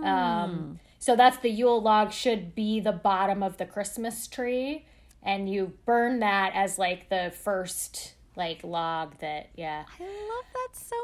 [0.04, 4.86] Um, so that's the Yule log should be the bottom of the Christmas tree,
[5.22, 9.84] and you burn that as like the first like log that yeah.
[10.00, 10.96] I love that so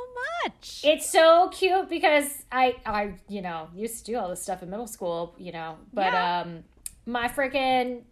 [0.45, 0.81] much.
[0.83, 4.69] It's so cute because I I you know used to do all this stuff in
[4.69, 6.41] middle school, you know, but Yeah.
[6.41, 6.63] um
[7.05, 8.03] my freaking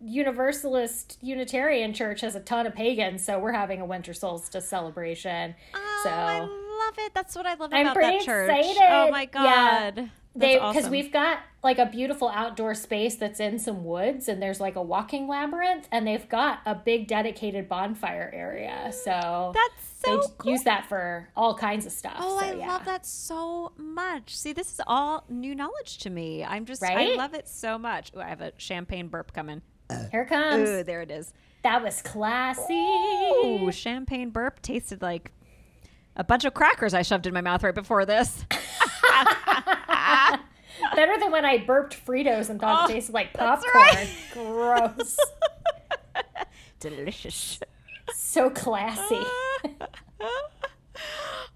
[0.00, 5.54] Universalist Unitarian church has a ton of pagans, so we're having a winter solstice celebration.
[5.74, 7.12] Oh, so I love it.
[7.14, 8.50] That's what I love I'm about that church.
[8.50, 8.82] excited.
[8.82, 9.90] Oh my Yeah.
[9.92, 10.10] god.
[10.36, 10.90] they because awesome.
[10.92, 14.82] we've got like a beautiful outdoor space that's in some woods and there's like a
[14.82, 18.92] walking labyrinth and they've got a big dedicated bonfire area.
[18.92, 20.52] So mm, That's so d- cool.
[20.52, 22.14] use that for all kinds of stuff.
[22.20, 22.68] Oh, so, I yeah.
[22.68, 24.36] love that so much.
[24.36, 26.44] See, this is all new knowledge to me.
[26.44, 28.12] I'm just, I love it so much.
[28.16, 29.62] Ooh, I have a champagne burp coming.
[30.10, 30.68] Here it comes.
[30.68, 31.32] Ooh, there it is.
[31.62, 32.72] That was classy.
[32.74, 35.32] Ooh, champagne burp tasted like
[36.16, 38.44] a bunch of crackers I shoved in my mouth right before this.
[40.94, 43.72] Better than when I burped Fritos and thought Oh, it tasted like popcorn.
[43.74, 44.08] right.
[44.32, 45.16] Gross.
[46.80, 47.60] Delicious.
[48.14, 49.20] so classy.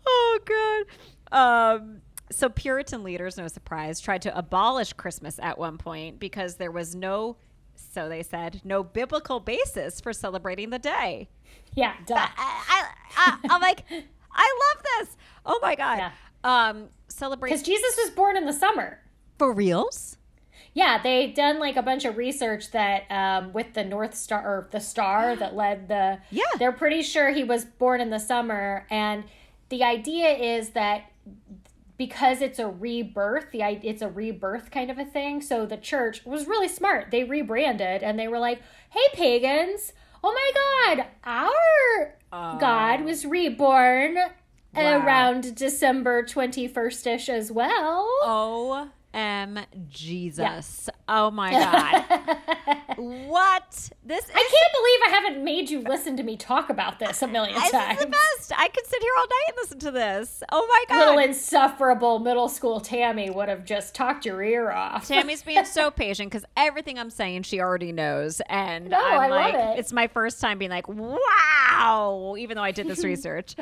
[0.07, 0.85] oh god.
[1.33, 6.71] Um so Puritan leaders, no surprise, tried to abolish Christmas at one point because there
[6.71, 7.37] was no
[7.95, 11.29] so they said, no biblical basis for celebrating the day.
[11.75, 12.15] Yeah, duh.
[12.17, 12.85] I, I,
[13.17, 13.85] I, I'm like,
[14.33, 15.17] I love this.
[15.47, 15.99] Oh my god.
[15.99, 16.11] Yeah.
[16.43, 18.99] Um, celebrate Because Jesus was born in the summer.
[19.39, 20.17] for reals.
[20.75, 24.69] Yeah, they done like a bunch of research that um, with the North Star or
[24.73, 26.19] the star that led the.
[26.31, 26.43] Yeah.
[26.59, 29.23] They're pretty sure he was born in the summer, and
[29.69, 31.05] the idea is that
[31.97, 35.41] because it's a rebirth, the i- it's a rebirth kind of a thing.
[35.41, 37.11] So the church was really smart.
[37.11, 42.15] They rebranded and they were like, "Hey pagans, oh my God, our
[42.59, 44.17] God was reborn."
[44.77, 45.05] Wow.
[45.05, 48.09] Around December 21st ish as well.
[48.23, 50.91] Oh, M Jesus.
[51.09, 52.05] Oh my god.
[52.97, 53.91] what?
[54.05, 57.23] This is I can't believe I haven't made you listen to me talk about this
[57.23, 57.99] a million this times.
[57.99, 58.53] is the best.
[58.57, 60.43] I could sit here all night and listen to this.
[60.51, 61.07] Oh my god.
[61.11, 65.07] Little insufferable middle school Tammy would have just talked your ear off.
[65.07, 69.27] Tammy's being so patient because everything I'm saying she already knows, and No, I'm I
[69.29, 69.79] love like, it.
[69.79, 73.55] it's my first time being like, wow, even though I did this research.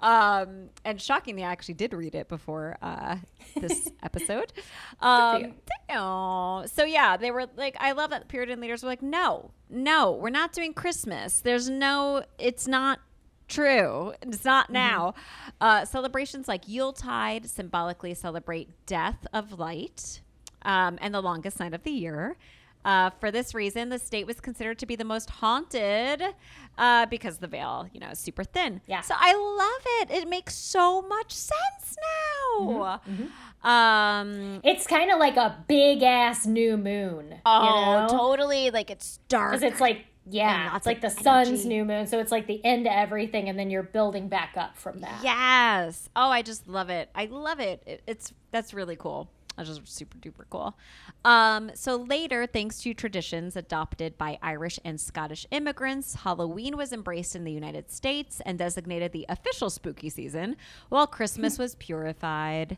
[0.00, 3.16] Um, and shockingly, I actually did read it before uh,
[3.56, 4.52] this episode.
[5.00, 5.54] Um,
[5.90, 10.12] oh, so yeah, they were like, I love that Puritan leaders were like, no, no,
[10.12, 11.40] we're not doing Christmas.
[11.40, 13.00] There's no, it's not
[13.48, 14.14] true.
[14.22, 15.14] It's not now.
[15.60, 20.20] Uh, celebrations like Yuletide symbolically celebrate death of light
[20.62, 22.36] um, and the longest night of the year.
[22.84, 26.22] Uh, for this reason, the state was considered to be the most haunted
[26.78, 28.80] uh, because the veil, you know, is super thin.
[28.86, 29.00] Yeah.
[29.00, 30.22] So I love it.
[30.22, 31.96] It makes so much sense
[32.60, 33.00] now.
[33.62, 37.40] Um, It's kind of like a big ass new moon.
[37.44, 38.08] oh, you know?
[38.08, 38.70] totally.
[38.70, 39.52] Like it's dark.
[39.52, 42.06] Because it's like, yeah, it's like the of sun's new moon.
[42.06, 45.22] So it's like the end to everything, and then you're building back up from that.
[45.22, 46.08] Yes.
[46.16, 47.10] Oh, I just love it.
[47.14, 47.82] I love it.
[47.86, 49.28] it it's that's really cool.
[49.56, 50.76] That's just super duper cool.
[51.24, 57.34] Um, so later, thanks to traditions adopted by Irish and Scottish immigrants, Halloween was embraced
[57.34, 60.56] in the United States and designated the official spooky season,
[60.90, 62.76] while Christmas was purified.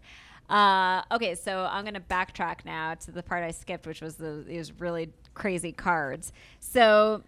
[0.49, 4.45] Uh, okay, so I'm gonna backtrack now to the part I skipped, which was the
[4.47, 6.33] these really crazy cards.
[6.61, 7.23] So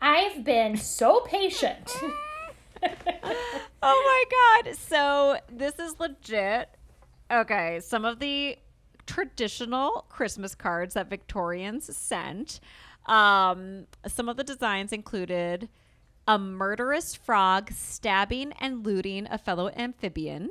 [0.00, 1.90] I've been so patient.
[2.82, 2.92] oh
[3.82, 4.76] my god.
[4.76, 6.68] So this is legit.
[7.30, 8.58] Okay, some of the
[9.06, 12.60] traditional Christmas cards that Victorians sent.
[13.06, 15.68] Um, some of the designs included
[16.26, 20.50] a murderous frog stabbing and looting a fellow amphibian.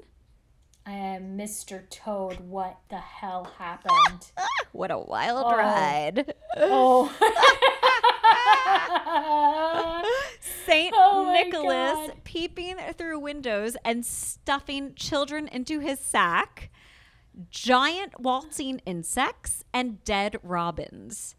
[0.86, 1.90] I am Mr.
[1.90, 2.40] Toad.
[2.42, 4.32] What the hell happened?
[4.72, 5.56] What a wild Oh.
[5.58, 6.34] ride.
[6.58, 7.08] oh.
[10.66, 12.24] Saint Oh Nicholas God.
[12.26, 16.72] peeping through windows and stuffing children into his sack,
[17.50, 21.36] giant waltzing insects, and dead robins.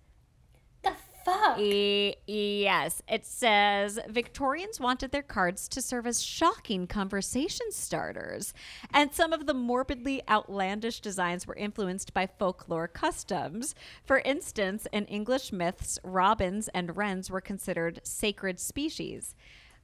[1.27, 1.59] Fuck?
[1.59, 8.55] E- yes, it says Victorians wanted their cards to serve as shocking conversation starters,
[8.95, 13.75] and some of the morbidly outlandish designs were influenced by folklore customs.
[14.05, 19.35] For instance, in English myths, robins and wrens were considered sacred species.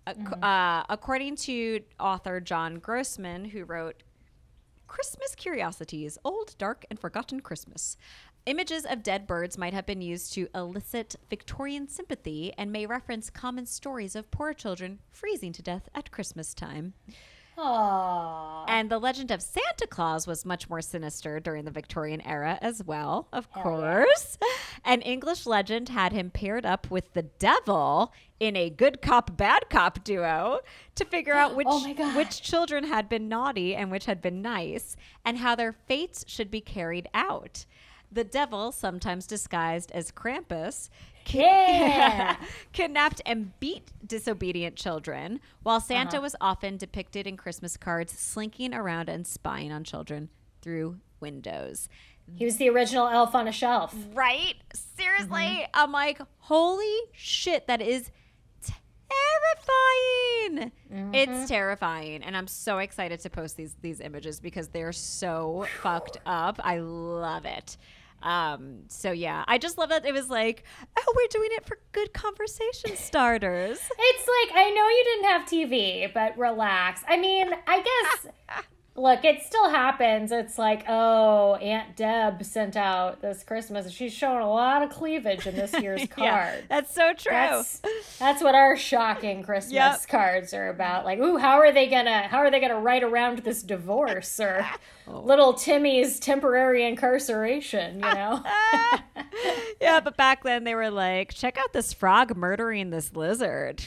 [0.06, 4.04] Ac- uh, according to author John Grossman, who wrote
[4.92, 7.96] Christmas Curiosities Odd, Dark, and Forgotten Christmas.
[8.44, 13.30] Images of dead birds might have been used to elicit Victorian sympathy and may reference
[13.30, 16.94] common stories of poor children freezing to death at Christmas time.
[17.56, 18.64] Aw.
[18.66, 22.82] And the legend of Santa Claus was much more sinister during the Victorian era as
[22.82, 24.38] well, of Hell course.
[24.84, 29.70] An English legend had him paired up with the devil in a good cop, bad
[29.70, 30.60] cop duo
[30.96, 34.42] to figure out oh which, Oh which children had been naughty and which had been
[34.42, 37.66] nice and how their fates should be carried out.
[38.12, 40.90] The devil, sometimes disguised as Krampus,
[41.26, 42.36] Yeah.
[42.72, 46.22] kidnapped and beat disobedient children, while Santa Uh-huh.
[46.22, 50.28] was often depicted in Christmas cards slinking around and spying on children
[50.60, 51.88] through windows.
[52.36, 53.94] He was the original elf on a shelf.
[54.12, 54.54] Right?
[54.98, 55.70] Seriously, Mm-hmm.
[55.74, 58.10] I'm like, holy shit, that is
[59.62, 60.72] terrifying.
[60.92, 61.14] Mm-hmm.
[61.14, 66.18] It's terrifying, and I'm so excited to post these these images because they're so fucked
[66.26, 66.60] up.
[66.62, 67.76] I love it.
[68.22, 70.64] Um, so yeah, I just love that it was like,
[70.98, 73.78] oh, we're doing it for good conversation starters.
[73.98, 77.02] It's like I know you didn't have TV, but relax.
[77.08, 78.32] I mean, I guess
[78.94, 80.30] look, it still happens.
[80.32, 83.90] It's like, oh, Aunt Deb sent out this Christmas.
[83.90, 86.24] She's showing a lot of cleavage in this year's card.
[86.26, 87.32] Yeah, that's so true.
[87.32, 87.80] That's
[88.18, 90.08] that's what our shocking Christmas Yep.
[90.08, 91.04] cards are about.
[91.04, 94.66] Like, ooh, how are they gonna how are they gonna write around this divorce or
[95.08, 95.18] Oh.
[95.18, 97.96] little Timmy's temporary incarceration?
[97.96, 98.44] You know.
[99.80, 103.82] yeah, but back then they were like, check out this frog murdering this lizard.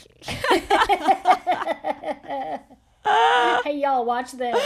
[3.64, 4.56] hey, y'all, watch this.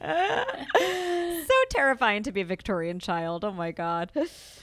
[1.46, 3.44] so terrifying to be a Victorian child.
[3.44, 4.10] Oh my god.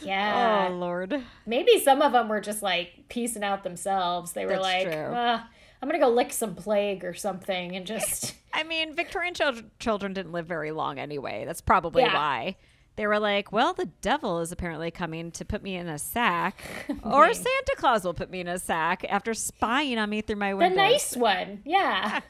[0.02, 0.68] Yeah.
[0.70, 1.24] Oh lord.
[1.46, 4.34] Maybe some of them were just like piecing out themselves.
[4.34, 5.40] They were That's like, "Uh,
[5.82, 8.36] I'm gonna go lick some plague or something and just.
[8.54, 11.44] I mean, Victorian children children didn't live very long anyway.
[11.46, 12.14] That's probably Yeah.
[12.14, 12.56] why.
[12.96, 16.62] They were like, well, the devil is apparently coming to put me in a sack,
[17.04, 20.54] or Santa Claus will put me in a sack after spying on me through my
[20.54, 20.76] window.
[20.76, 21.62] The nice one.
[21.66, 22.20] Yeah.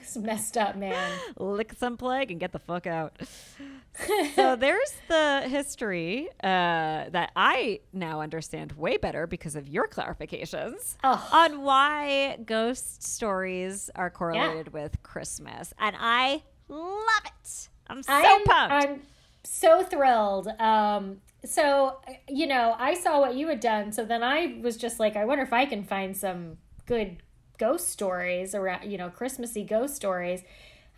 [0.00, 1.18] It's messed up, man.
[1.38, 3.12] lick some plague and get the fuck out.
[4.34, 10.96] so there's the history uh, that I now understand way better because of your clarifications
[11.04, 11.28] Oh.
[11.32, 17.68] on why ghost stories are correlated with Christmas, and I love it.
[17.88, 18.72] I'm so I'm, pumped.
[18.72, 19.02] I'm
[19.44, 20.48] so thrilled.
[20.58, 24.98] Um, so you know, I saw what you had done, so then I was just
[25.00, 27.18] like, I wonder if I can find some good
[27.58, 30.42] ghost stories around, you know, Christmassy ghost stories.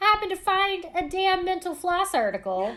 [0.00, 2.74] I happened to find a damn mental floss article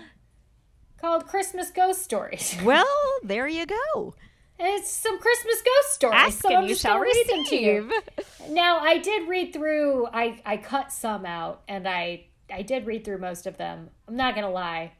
[0.97, 2.57] called Christmas Ghost Stories.
[2.64, 2.86] well,
[3.24, 4.16] there you go.
[4.59, 6.16] It's some Christmas ghost stories.
[6.16, 7.91] Ask so and I'm you just shall read them to you.
[8.49, 10.07] Now I did read through.
[10.07, 13.89] I I cut some out, and I I did read through most of them.
[14.08, 14.93] I'm not gonna lie.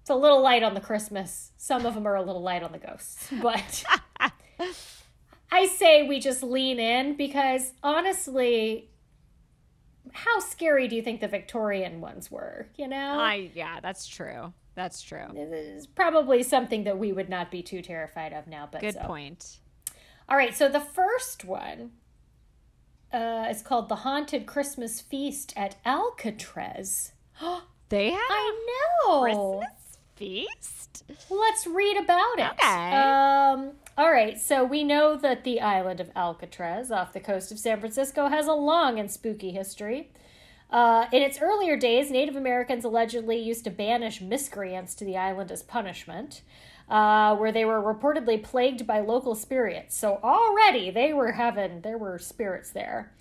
[0.00, 1.52] It's a little light on the Christmas.
[1.56, 3.84] Some of them are a little light on the ghosts, but
[5.50, 8.90] I say we just lean in because honestly,
[10.12, 12.68] how scary do you think the Victorian ones were?
[12.76, 14.52] You know, I yeah, that's true.
[14.74, 15.26] That's true.
[15.34, 18.68] it's probably something that we would not be too terrified of now.
[18.70, 19.02] But Good so.
[19.02, 19.58] point.
[20.28, 21.92] All right, so the first one
[23.14, 27.12] uh, is called The Haunted Christmas Feast at Alcatraz.
[27.90, 28.66] They have I
[29.06, 29.20] know.
[29.20, 31.04] Christmas feast.
[31.30, 32.50] Let's read about it.
[32.52, 32.92] Okay.
[32.92, 37.58] Um, all right, so we know that the island of Alcatraz off the coast of
[37.58, 40.10] San Francisco has a long and spooky history.
[40.70, 45.52] Uh, in its earlier days, Native Americans allegedly used to banish miscreants to the island
[45.52, 46.40] as punishment,
[46.88, 49.96] uh, where they were reportedly plagued by local spirits.
[49.96, 53.12] So already they were having, there were spirits there.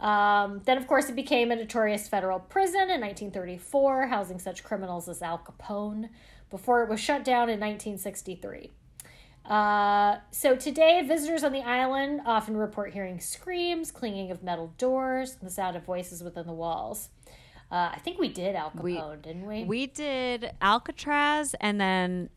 [0.00, 5.08] Um, then, of course, it became a notorious federal prison in 1934, housing such criminals
[5.08, 6.08] as Al Capone,
[6.48, 8.70] before it was shut down in 1963.
[9.44, 15.36] Uh, so today, visitors on the island often report hearing screams, clanging of metal doors,
[15.38, 17.08] and the sound of voices within the walls.
[17.70, 19.64] Uh, I think we did Al Capone, We- didn't we?
[19.64, 22.30] We did Alcatraz, and then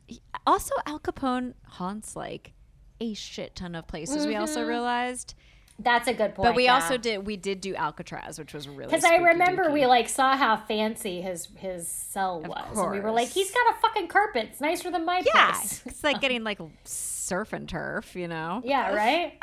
[0.45, 2.53] also Al Capone haunts like
[3.01, 4.27] a shit ton of places.
[4.27, 5.34] We also realized,
[5.79, 6.49] That's a good point.
[6.49, 6.75] but we yeah.
[6.75, 9.73] also did we did do Alcatraz, which was really Because I remember dooky.
[9.73, 13.75] we like saw how fancy his his cell was, and we were like, "He's got
[13.75, 14.49] a fucking carpet.
[14.51, 16.59] It's nicer than my yeah, place." it's like getting like
[17.24, 18.61] surf and turf, you know.
[18.63, 19.39] Yeah, right?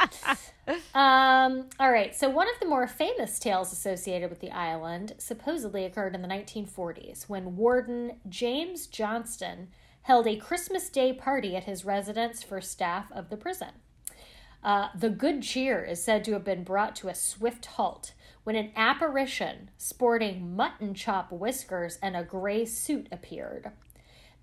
[0.94, 2.14] um, all right.
[2.14, 6.28] So, one of the more famous tales associated with the island supposedly occurred in the
[6.28, 9.68] 1940s when Warden James Johnston
[10.02, 13.70] held a Christmas Day party at his residence for staff of the prison.
[14.62, 18.12] Uh, the good cheer is said to have been brought to a swift halt
[18.44, 23.70] when an apparition sporting mutton chop whiskers and a gray suit appeared.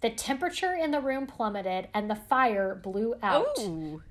[0.02, 4.04] The temperature in the room plummeted and the fire blew out Ooh.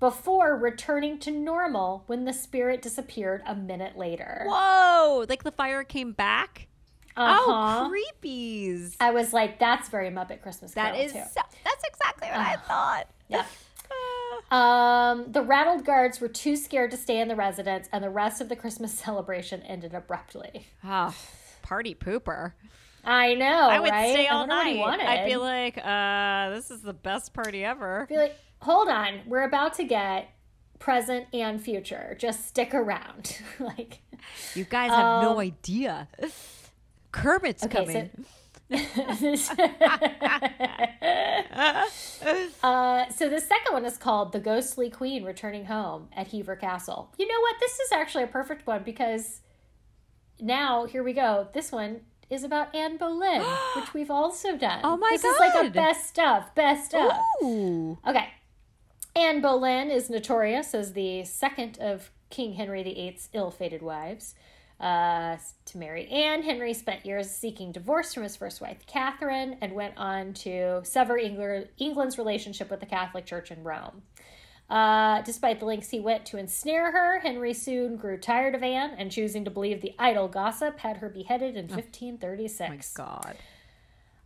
[0.00, 4.44] before returning to normal when the spirit disappeared a minute later.
[4.46, 5.26] Whoa!
[5.28, 6.68] Like the fire came back.
[7.16, 7.42] Uh-huh.
[7.46, 8.94] Oh, creepies!
[9.00, 11.22] I was like, that's very Muppet Christmas Carol That is too.
[11.34, 13.06] so, that's exactly what I thought.
[13.28, 13.40] Yeah.
[13.40, 13.44] Uh,
[14.50, 18.40] Um, the rattled guards were too scared to stay in the residence, and the rest
[18.40, 20.66] of the Christmas celebration ended abruptly.
[20.82, 21.14] ah,
[21.60, 22.52] party pooper.
[23.04, 23.68] I know.
[23.68, 24.12] I would right?
[24.12, 24.78] stay all night.
[24.80, 28.06] I'd be like, uh, this is the best party ever.
[28.08, 30.28] be like, hold on, we're about to get
[30.78, 32.16] present and future.
[32.18, 33.38] Just stick around.
[33.60, 34.00] like,
[34.54, 36.08] You guys have no Um, idea.
[37.12, 38.10] Kermit's Okay, coming.
[42.62, 47.12] uh, so the second one is called "The Ghostly Queen Returning Home" at Hever Castle.
[47.18, 47.56] You know what?
[47.60, 49.40] This is actually a perfect one because
[50.40, 51.48] now here we go.
[51.52, 53.42] This one is about Anne Boleyn,
[53.76, 54.80] which we've also done.
[54.84, 57.12] Oh my this is like a best stuff, best of.
[57.42, 57.98] Ooh.
[58.06, 58.28] Okay.
[59.16, 64.34] Anne Boleyn is notorious as the second of King Henry VIII's ill-fated wives.
[64.78, 69.72] Uh, to marry Anne, Henry spent years seeking divorce from his first wife, Catherine, and
[69.72, 74.02] went on to sever Engl- England's relationship with the Catholic Church in Rome.
[74.68, 78.90] Uh, despite the lengths he went to ensnare her, Henry soon grew tired of Anne
[78.98, 82.94] and, choosing to believe the idle gossip, had her beheaded in 1536.
[82.98, 83.36] Oh, my God.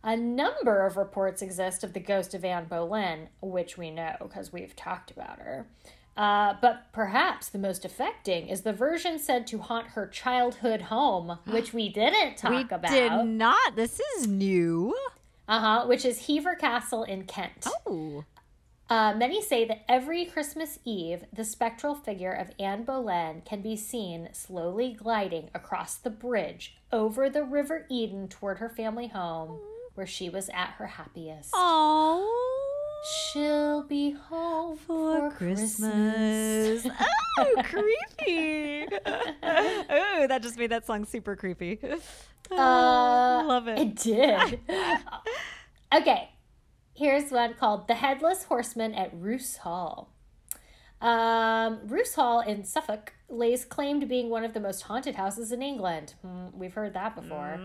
[0.03, 4.51] A number of reports exist of the ghost of Anne Boleyn, which we know because
[4.51, 5.65] we've talked about her.
[6.17, 11.39] Uh, but perhaps the most affecting is the version said to haunt her childhood home,
[11.47, 12.91] which we didn't talk We about.
[12.91, 13.77] did not.
[13.77, 14.93] This is new.
[15.47, 15.85] Uh huh.
[15.87, 17.65] Which is Hever Castle in Kent.
[17.87, 18.25] Oh.
[18.89, 23.75] Uh, many say that every Christmas Eve, the spectral figure of Anne Boleyn can be
[23.75, 29.59] seen slowly gliding across the bridge over the River Eden toward her family home,
[29.95, 31.51] where she was at her happiest.
[31.53, 32.49] Oh.
[33.33, 36.85] She'll be home for, Christmas.
[37.39, 38.85] oh, creepy.
[39.05, 41.79] oh, that just made that song super creepy.
[42.51, 43.79] Oh, Uh, love it.
[43.79, 44.59] It did.
[45.93, 46.29] okay,
[46.93, 50.09] here's one called The Headless Horseman at Roos Hall.
[51.01, 55.51] Um, Roos Hall in Suffolk lays claim to being one of the most haunted houses
[55.51, 56.13] in England.
[56.21, 57.59] Hmm, we've heard that before.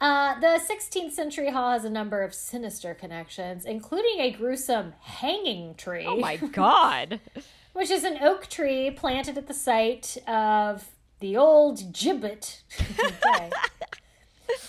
[0.00, 5.74] Uh, the 16th century hall has a number of sinister connections, including a gruesome hanging
[5.74, 7.20] tree, Oh my god.
[7.72, 12.62] which is an oak tree planted at the site of the old gibbet,
[13.00, 13.50] okay,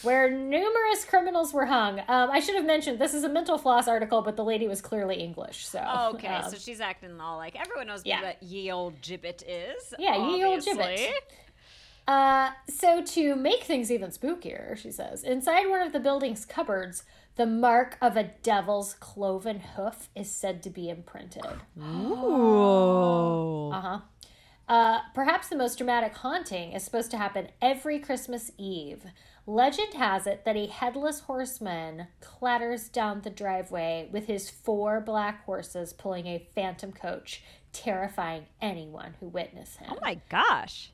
[0.01, 1.99] where numerous criminals were hung.
[2.01, 4.82] Um, I should have mentioned this is a mental floss article, but the lady was
[4.82, 5.80] clearly English, so
[6.15, 8.21] Okay, um, so she's acting all like everyone knows Yeah.
[8.21, 9.93] what ye old gibbet is.
[9.99, 11.09] Yeah, ye old gibbet.
[12.07, 17.03] Uh, so to make things even spookier, she says, inside one of the building's cupboards,
[17.36, 21.45] the mark of a devil's cloven hoof is said to be imprinted.
[21.80, 23.71] Ooh.
[23.71, 23.99] Uh-huh.
[24.67, 29.03] Uh, perhaps the most dramatic haunting is supposed to happen every Christmas Eve.
[29.46, 35.44] Legend has it that a headless horseman clatters down the driveway with his four black
[35.46, 39.88] horses pulling a phantom coach, terrifying anyone who witness him.
[39.91, 40.91] Oh my gosh.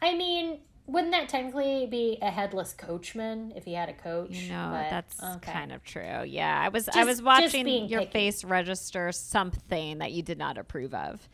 [0.00, 4.46] I mean, wouldn't that technically be a headless coachman if he had a coach?
[4.48, 5.52] No, But, that's okay.
[5.52, 6.22] kind of true.
[6.24, 8.12] Yeah, I was I was watching your picky.
[8.12, 11.28] face register something that you did not approve of.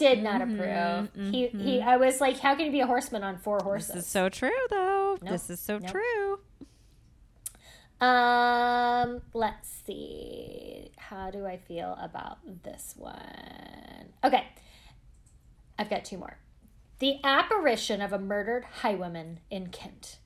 [0.00, 1.10] Did not approve.
[1.32, 1.80] He he.
[1.80, 3.94] I was like, how can you be a horseman on four horses?
[3.94, 5.18] This is so true, though.
[5.22, 5.90] Nope, This is so nope.
[5.92, 6.40] true.
[8.00, 10.90] Um, let's see.
[10.96, 14.08] How do I feel about this one?
[14.24, 14.46] Okay.
[15.78, 16.38] I've got two more.
[16.98, 20.18] The apparition of a murdered highwayman in Kent.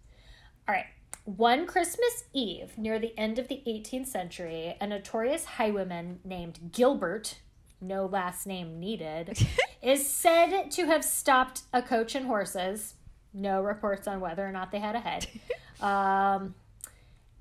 [0.69, 0.87] All right.
[1.25, 7.39] One Christmas Eve, near the end of the 18th century, a notorious highwayman named Gilbert,
[7.87, 9.39] no last name needed,
[9.83, 12.95] is said to have stopped a coach and horses.
[13.33, 15.27] No reports on whether or not they had a head.
[15.81, 16.55] Um,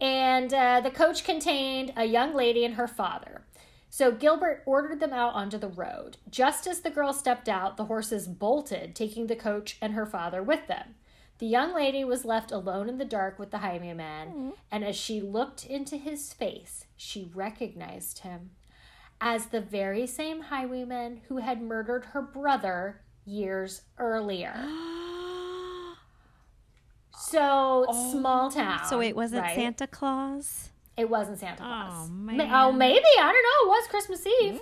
[0.02, 3.44] and uh, the coach contained a young lady and her father.
[3.90, 6.18] So Gilbert ordered them out onto the road.
[6.30, 10.42] Just as the girl stepped out, the horses bolted, taking the coach and her father
[10.42, 10.96] with them.
[11.38, 15.22] The young lady was left alone in the dark with the highwayman, and as she
[15.22, 18.52] looked into his face, she recognized him
[19.26, 24.54] as the very same highwayman who had murdered her brother years earlier.
[27.16, 28.86] So small town.
[28.90, 29.56] So it wasn't right?
[29.56, 30.72] Santa Claus.
[30.98, 32.10] It wasn't Santa Claus.
[32.10, 32.50] Oh, man.
[32.52, 33.66] Oh, maybe I don't know.
[33.66, 34.62] It was Christmas Eve.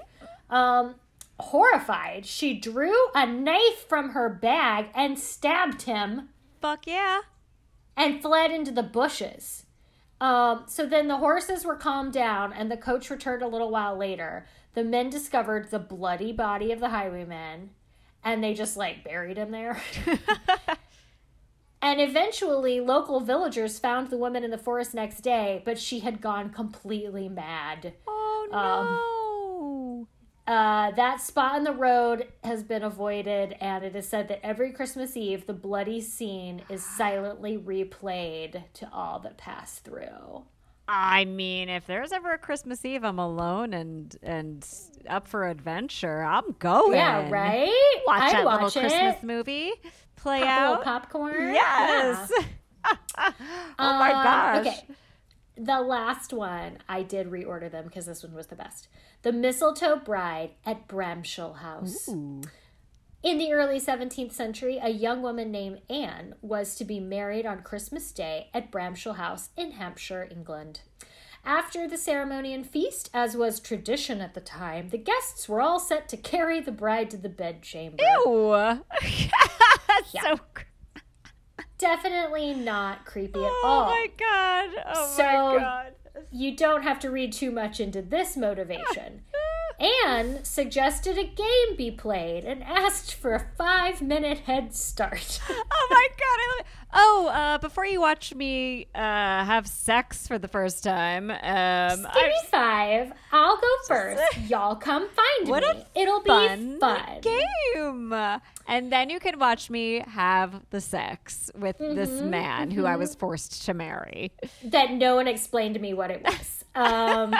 [0.50, 0.96] Um,
[1.40, 6.30] horrified, she drew a knife from her bag and stabbed him
[6.62, 7.22] Fuck yeah.
[7.98, 9.66] and fled into the bushes.
[10.22, 13.98] Um, so then the horses were calmed down, and the coach returned a little while
[13.98, 14.46] later.
[14.76, 17.72] The men discovered the bloody body of the highwayman,
[18.24, 19.82] and they just like buried him there.
[21.82, 26.22] and eventually, local villagers found the woman in the forest next day, but she had
[26.22, 27.94] gone completely mad.
[28.08, 29.21] Oh no.
[30.48, 34.72] Uh, that spot in the road has been avoided, and it is said that every
[34.72, 40.44] Christmas Eve, the bloody scene is silently replayed to all that pass through.
[40.88, 44.68] I mean, if there's ever a Christmas Eve, I'm alone and and
[45.08, 46.22] up for adventure.
[46.22, 46.94] I'm going.
[46.98, 48.02] Yeah, right?
[48.06, 49.72] Watch I'd that little watch Christmas movie
[50.18, 50.84] play Pop a out.
[50.84, 51.54] popcorn.
[51.54, 52.32] Yes.
[52.36, 52.44] Yeah.
[53.80, 54.68] oh my Um, gosh.
[54.68, 54.88] Okay.
[55.64, 58.88] The last one, I did reorder them because this one was the best.
[59.22, 62.10] The Mistletoe Bride at Bramshill House.
[62.10, 62.42] Ooh.
[63.22, 67.62] In the early 17th century, a young woman named Anne was to be married on
[67.62, 70.80] Christmas Day at Bramshill House in Hampshire, England.
[71.46, 75.80] After the ceremony and feast, as was tradition at the time, the guests were all
[75.80, 78.02] set to carry the bride to the bedchamber.
[78.26, 78.52] Ew.
[79.02, 80.22] That's Yeah.
[80.36, 80.40] so.
[81.82, 83.82] Definitely not creepy at oh all.
[83.84, 84.84] Oh my god.
[84.96, 85.94] Oh So- my god.
[86.32, 89.24] You don't have to read too much into this motivation.
[89.82, 95.40] Anne suggested a game be played and asked for a five minute head start.
[95.74, 96.66] Oh my god, I love it.
[96.94, 101.38] Oh, uh, before you watch me uh, have sex for the first time, um,
[102.14, 103.14] Give me I- five.
[103.32, 104.22] I'll go first.
[104.50, 105.86] Y'all come find what me.
[105.96, 107.22] It'll fun be fun.
[107.22, 108.14] game.
[108.68, 112.96] And then you can watch me have the sex with this Mm-hmm, man who I
[112.98, 114.32] was forced to marry.
[114.64, 116.58] That no one explained to me what it was.
[116.74, 117.36] Um,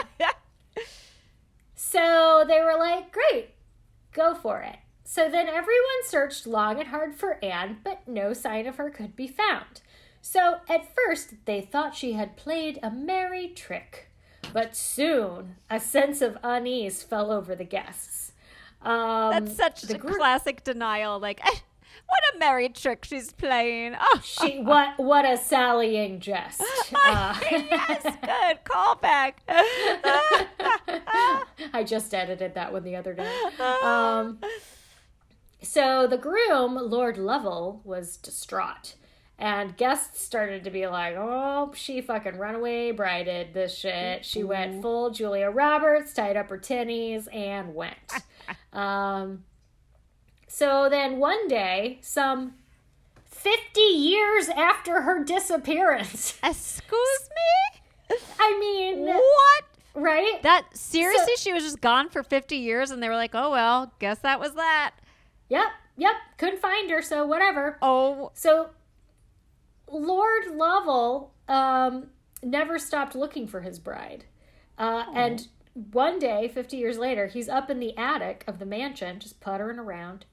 [1.92, 3.50] so they were like, great,
[4.14, 4.78] go for it.
[5.04, 9.16] So then everyone searched long and hard for Anne, but no sign of her could
[9.16, 9.82] be found.
[10.22, 14.08] So at first they thought she had played a merry trick.
[14.54, 18.32] But soon, a sense of unease fell over the guests.
[18.82, 21.20] Um, That's such a group- classic denial.
[21.20, 21.60] Like, eh,
[22.08, 23.96] what a merry trick she's playing.
[24.00, 26.62] Oh, She what what a sallying jest.
[26.94, 29.34] Uh, yes, good callback.
[31.74, 33.32] I just edited that one the other day.
[33.84, 34.40] Um,
[35.62, 38.96] so the groom, Lord Lovell, was distraught.
[39.40, 44.24] And guests started to be like, oh, she fucking runaway brided this shit.
[44.24, 47.96] She went full Julia Roberts, tied up her tinnies, and went.
[48.74, 49.44] um,
[50.54, 52.56] so then one day, some
[53.26, 57.30] 50 years after her disappearance, Excuse
[58.12, 58.18] me?
[58.40, 59.64] I mean, What?
[59.96, 60.40] right?
[60.44, 63.94] That seriously, she was just gone for 50 years and they were like, oh, well,
[64.00, 64.92] guess that was that.
[65.50, 66.16] Yep, yep.
[66.38, 67.78] Couldn't find her, so whatever.
[67.82, 68.72] Oh, So
[69.88, 72.08] Lord Lovell um,
[72.44, 74.26] never stopped looking for his bride.
[74.78, 75.48] Uh, And
[75.92, 79.80] one day, 50 years later, he's up in the attic of the mansion, just puttering
[79.80, 80.26] around.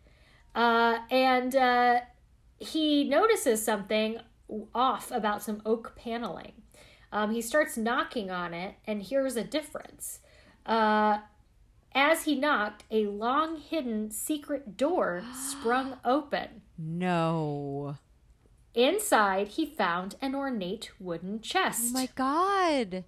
[0.55, 2.01] Uh, and uh,
[2.59, 4.18] he notices something
[4.74, 6.53] off about some oak paneling.
[7.12, 10.20] Um, he starts knocking on it and hears a difference.
[10.66, 11.18] Uh,
[11.94, 16.62] as he knocked, a long hidden secret door sprung open.
[16.76, 17.96] no.
[18.74, 21.86] Inside, he found an ornate wooden chest.
[21.88, 23.05] Oh my God.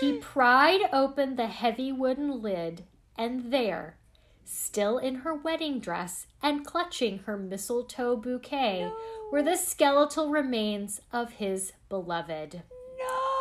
[0.00, 2.84] He pried open the heavy wooden lid,
[3.16, 3.96] and there,
[4.44, 8.90] still in her wedding dress and clutching her mistletoe bouquet,
[9.30, 12.62] were the skeletal remains of his beloved.
[12.98, 13.34] No.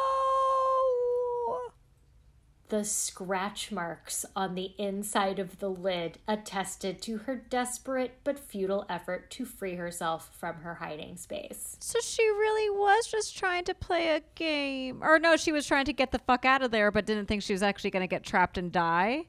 [2.69, 8.85] The scratch marks on the inside of the lid attested to her desperate but futile
[8.89, 11.77] effort to free herself from her hiding space.
[11.79, 15.03] So she really was just trying to play a game.
[15.03, 17.43] Or no, she was trying to get the fuck out of there, but didn't think
[17.43, 19.25] she was actually going to get trapped and die.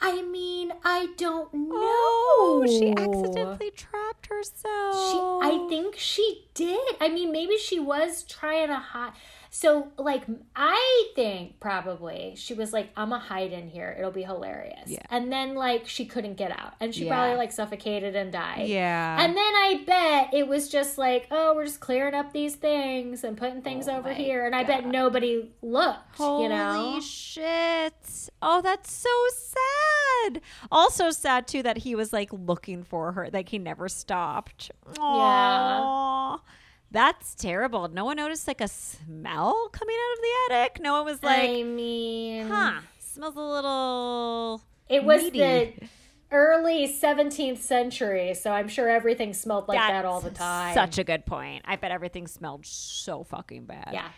[0.00, 1.70] I mean, I don't know.
[1.74, 4.94] Oh, she accidentally trapped herself.
[4.94, 6.80] She, I think she did.
[7.00, 9.12] I mean, maybe she was trying to hide.
[9.50, 10.24] So, like,
[10.54, 13.94] I think probably she was like, "I'm gonna hide in here.
[13.98, 15.00] It'll be hilarious." Yeah.
[15.10, 17.14] And then, like, she couldn't get out, and she Yeah.
[17.14, 18.68] probably like suffocated and died.
[18.68, 19.16] Yeah.
[19.20, 23.24] And then I bet it was just like, "Oh, we're just clearing up these things
[23.24, 26.16] and putting things Oh over here," and I bet nobody looked.
[26.16, 27.00] Holy you know.
[27.00, 27.94] shit.
[28.42, 30.40] Oh, that's so sad.
[30.70, 34.70] Also sad too that he was like looking for her, like he never stopped.
[34.94, 36.40] Aww.
[36.90, 37.88] That's terrible.
[37.88, 40.80] No one noticed like a smell coming out of the attic.
[40.80, 44.62] No one was like, I mean, huh, smells a little.
[44.88, 45.38] It was meaty.
[45.38, 45.72] the
[46.30, 50.74] early 17th century, so I'm sure everything smelled like that all the time.
[50.74, 51.62] Such a good point.
[51.66, 53.90] I bet everything smelled so fucking bad.
[53.92, 54.08] yeah.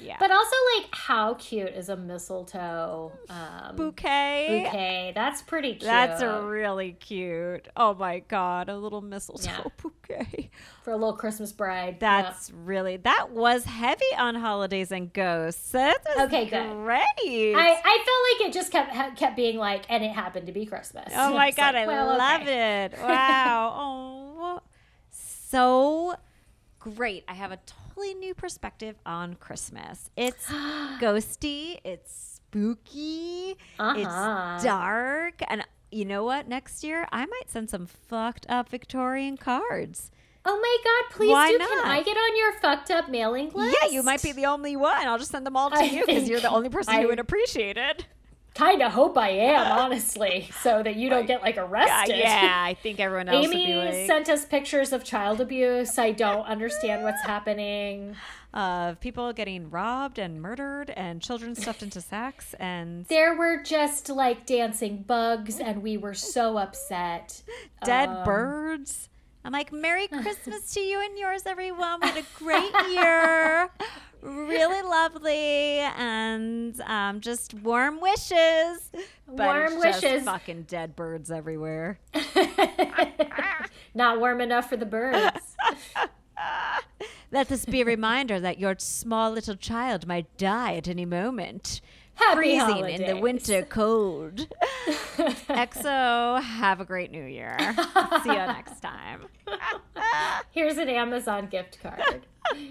[0.00, 0.16] Yeah.
[0.18, 4.62] But also, like, how cute is a mistletoe um, bouquet.
[4.64, 5.12] bouquet?
[5.14, 5.82] That's pretty cute.
[5.82, 7.68] That's really cute.
[7.76, 9.64] Oh my god, a little mistletoe Yeah.
[9.82, 10.50] bouquet.
[10.82, 11.98] for a little Christmas bride.
[12.00, 12.22] Yeah.
[12.22, 15.70] That's really that was heavy on holidays and ghosts.
[15.70, 16.70] That was Okay, good.
[16.72, 17.54] great.
[17.54, 20.52] I, I felt like it just kept ha- kept being like, and it happened to
[20.52, 21.12] be Christmas.
[21.14, 22.84] oh my god, like, I well, love okay.
[22.86, 22.98] it.
[23.02, 23.74] Wow.
[23.76, 24.60] oh,
[25.10, 26.14] so
[26.80, 27.24] great.
[27.28, 27.58] I have a
[27.94, 30.10] totally new perspective on Christmas.
[30.16, 30.46] It's
[31.00, 31.78] ghosty.
[31.84, 33.56] It's spooky.
[33.78, 34.54] Uh-huh.
[34.56, 35.34] It's dark.
[35.48, 36.48] And you know what?
[36.48, 40.10] Next year, I might send some fucked up Victorian cards.
[40.44, 41.58] Oh my god, please Why do.
[41.58, 41.68] not?
[41.68, 43.76] Can I get on your fucked up mailing list?
[43.80, 45.06] Yeah, you might be the only one.
[45.06, 47.08] I'll just send them all to I you because you're the only person I- who
[47.08, 48.06] would appreciate it.
[48.54, 52.18] Kind of hope I am, honestly, so that you don't get like arrested.
[52.18, 55.98] yeah, I think everyone else Amy like, sent us pictures of child abuse.
[55.98, 58.14] I don't understand what's happening.
[58.52, 64.10] of people getting robbed and murdered and children stuffed into sacks and There were just
[64.10, 67.42] like dancing bugs, and we were so upset.
[67.84, 69.08] dead Um, birds.
[69.44, 72.00] I'm like, Merry Christmas to you and yours, everyone.
[72.00, 73.70] We had a great year.
[74.22, 75.80] really lovely.
[75.96, 78.90] And um, just warm wishes.
[79.26, 80.24] But Warm wishes.
[80.24, 81.98] fucking dead birds everywhere.
[83.94, 85.56] Not warm enough for the birds.
[87.30, 91.80] Let this be a reminder that your small little child might die at any moment.
[92.14, 94.46] Happy freezing in the winter cold.
[95.16, 97.56] EXO, have a great new year.
[98.22, 99.22] See you next time.
[100.50, 102.26] Here's an Amazon gift card.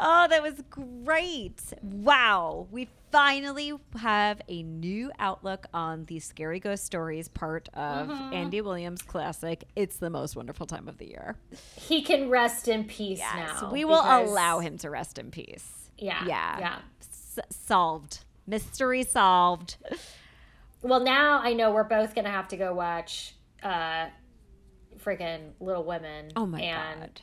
[0.00, 1.60] Oh, that was great.
[1.82, 2.68] Wow.
[2.70, 8.32] We finally have a new outlook on the Scary Ghost Stories part of Mm-hmm.
[8.32, 9.64] Andy Williams' classic.
[9.74, 11.36] It's the most wonderful time of the year.
[11.74, 13.72] He can rest in peace Yes, now.
[13.72, 15.90] we will allow him to rest in peace.
[15.98, 16.24] Yeah.
[16.28, 16.58] Yeah.
[16.60, 16.78] Yeah.
[17.50, 18.24] Solved.
[18.46, 19.76] Mystery solved.
[20.82, 24.06] Well, now I know we're both gonna have to go watch uh
[24.98, 26.30] freaking Little Women.
[26.36, 27.20] Oh my and god.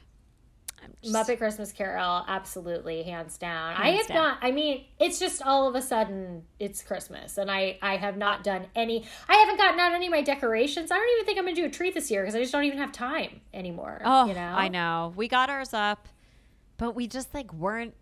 [1.02, 3.74] Just- Muppet Christmas Carol, absolutely, hands down.
[3.76, 4.18] I have down.
[4.18, 4.38] not.
[4.42, 8.44] I mean, it's just all of a sudden it's Christmas, and I I have not
[8.44, 9.04] done any.
[9.28, 10.92] I haven't gotten out any of my decorations.
[10.92, 12.66] I don't even think I'm gonna do a tree this year because I just don't
[12.66, 14.02] even have time anymore.
[14.06, 14.40] Oh, you know.
[14.42, 15.14] I know.
[15.16, 16.08] We got ours up,
[16.78, 17.96] but we just like weren't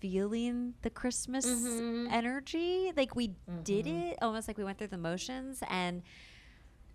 [0.00, 2.08] feeling the Christmas Mm-hmm.
[2.10, 2.92] energy.
[2.96, 3.32] Like we
[3.62, 6.02] did it almost like we went through the motions and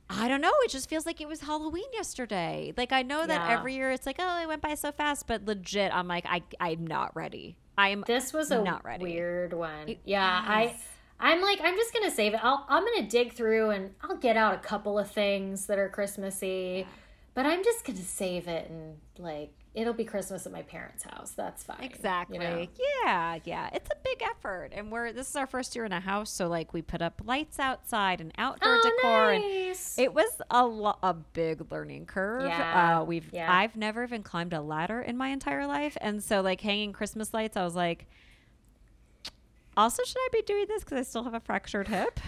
[0.10, 0.52] I don't know.
[0.64, 2.74] It just feels like it was Halloween yesterday.
[2.76, 3.54] Like I know that Yeah.
[3.60, 6.41] every year it's like, oh, it went by so fast, but legit, I'm like, I,
[6.60, 7.58] I'm not ready.
[7.78, 9.04] I'm This was a Not ready.
[9.04, 9.88] weird one.
[9.88, 10.66] It yeah, I.
[10.66, 10.74] was.
[11.22, 12.39] I'm like, I'm just gonna save it.
[12.41, 15.89] I'll, I'm gonna dig through and I'll get out a couple of things that are
[15.89, 16.88] Christmassy,
[17.34, 21.32] but I'm just gonna save it and like it'll be Christmas at my parents' house.
[21.32, 21.82] That's fine.
[21.84, 22.38] Exactly.
[22.38, 22.67] You know?
[23.03, 23.70] Yeah, yeah.
[23.74, 26.47] It's a big effort, and we're this is our first year in a house, so
[26.47, 29.43] like we put up lights outside and outdoor Oh, decor, and
[29.97, 32.43] it was a lo- a big learning curve.
[32.47, 33.51] Yeah, Uh, we've yeah.
[33.53, 37.34] I've never even climbed a ladder in my entire life, and so like hanging Christmas
[37.34, 38.07] lights, I was like.
[39.78, 42.20] Also, should I be doing this because I still have a fractured hip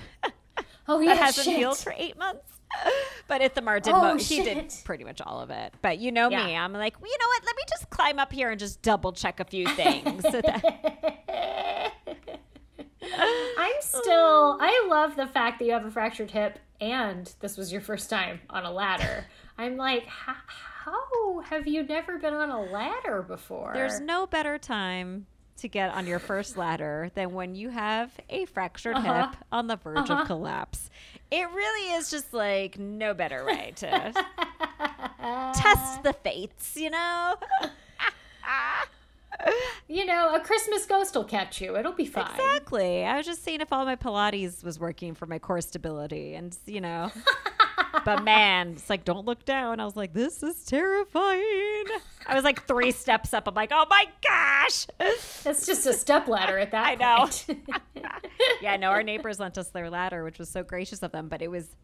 [0.87, 1.57] oh yeah, that hasn't shit.
[1.57, 2.45] healed for eight months?
[3.27, 3.93] But Ithamar did.
[3.93, 5.73] Oh, mo- he did pretty much all of it.
[5.81, 7.45] But you know me, I'm like, well, you know what?
[7.45, 10.21] Let me just climb up here and just double check a few things.
[10.23, 11.93] so that-
[13.57, 14.57] I'm still.
[14.59, 18.09] I love the fact that you have a fractured hip and this was your first
[18.09, 19.25] time on a ladder.
[19.57, 23.71] I'm like, how, how have you never been on a ladder before?
[23.73, 28.45] There's no better time to get on your first ladder than when you have a
[28.45, 29.27] fractured Uh-huh.
[29.29, 30.21] hip on the verge Uh-huh.
[30.21, 30.89] of collapse.
[31.31, 33.87] It really is just like no better way to
[35.55, 37.35] test the fates, you know?
[39.87, 41.75] You know, a Christmas ghost will catch you.
[41.75, 42.29] It'll be fine.
[42.29, 43.03] Exactly.
[43.03, 46.55] I was just seeing if all my Pilates was working for my core stability, and
[46.65, 47.11] you know.
[48.05, 49.79] but man, it's like don't look down.
[49.79, 51.85] I was like, this is terrifying.
[52.27, 53.47] I was like three steps up.
[53.47, 54.87] I'm like, oh my gosh.
[55.45, 57.45] It's just a step ladder at that point.
[57.95, 58.09] I know.
[58.61, 61.41] yeah, no, our neighbors lent us their ladder, which was so gracious of them, but
[61.41, 61.75] it was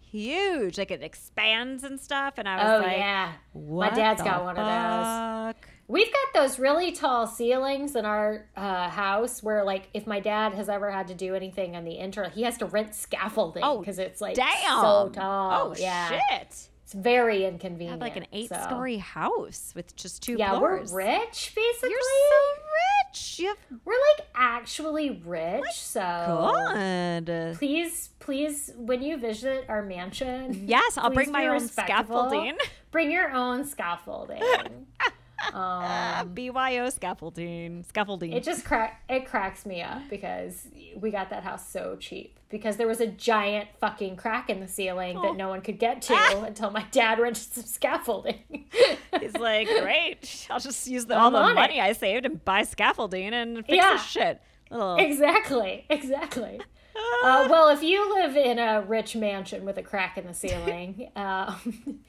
[0.00, 0.78] huge.
[0.78, 2.34] Like it expands and stuff.
[2.38, 5.64] And I was oh like, yeah, what my dad's got one of those.
[5.86, 10.54] We've got those really tall ceilings in our uh, house where, like, if my dad
[10.54, 13.80] has ever had to do anything on the internal, he has to rent scaffolding Oh,
[13.80, 14.80] because it's like Damn.
[14.80, 15.72] so tall.
[15.72, 16.20] Oh, yeah, shit.
[16.40, 17.90] it's very inconvenient.
[17.92, 20.90] have like an eight so- story house with just two Yeah, floors.
[20.90, 21.90] we're rich, basically.
[21.90, 22.62] You're so
[23.10, 23.38] rich.
[23.40, 25.64] You have We're like actually rich.
[25.74, 27.56] so good.
[27.58, 32.56] please, please, when you visit our mansion, Yes, I'll bring my own scaffolding.
[32.90, 34.40] Bring your own scaffolding.
[35.52, 37.82] um, BYO scaffolding.
[37.84, 38.32] Scaffolding.
[38.32, 42.76] It just crack it cracks me up because we got that house so cheap because
[42.76, 45.22] there was a giant fucking crack in the ceiling Oh.
[45.22, 46.44] that no one could get to Ah.
[46.44, 48.38] until my dad rented some scaffolding.
[49.20, 50.46] He's like, great.
[50.50, 51.54] I'll just use the, all the on it.
[51.54, 53.92] money I saved and buy scaffolding and fix Yeah.
[53.94, 54.40] this shit.
[54.70, 54.96] Little.
[54.96, 56.60] exactly, exactly.
[56.96, 61.10] Uh, well, if you live in a rich mansion with a crack in the ceiling,
[61.16, 62.00] um,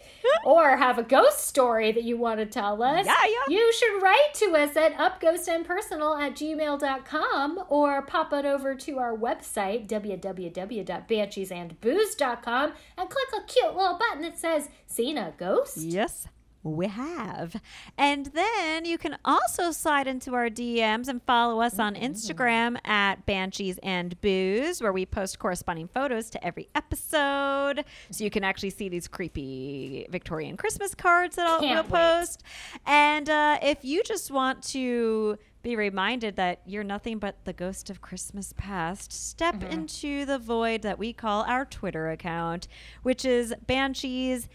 [0.43, 3.55] or have a ghost story that you want to tell us, Yeah, yeah.
[3.55, 9.15] you should write to us at upghostandpersonal at gmail.com or pop it over to our
[9.15, 15.77] website, www.bansheesandbooze.com, and click a cute little button that says, Seen a Ghost?
[15.77, 16.27] Yes,
[16.66, 17.61] we have.
[17.97, 23.26] And then you can also slide into our DMs and follow us on Instagram at
[23.26, 27.86] Banshees and Booze, where we post corresponding photos to every episode.
[28.11, 32.43] So you can actually see these creepy Victorian Christmas cards that I'll, we'll post.
[32.86, 37.89] And uh, if you just want to be reminded that you're nothing but the ghost
[37.89, 39.72] of Christmas past, step Mm-hmm.
[39.72, 42.68] into the void that we call our Twitter account,
[43.03, 44.47] which is Banshees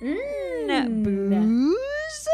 [0.00, 1.04] Mm.
[1.04, 2.28] booze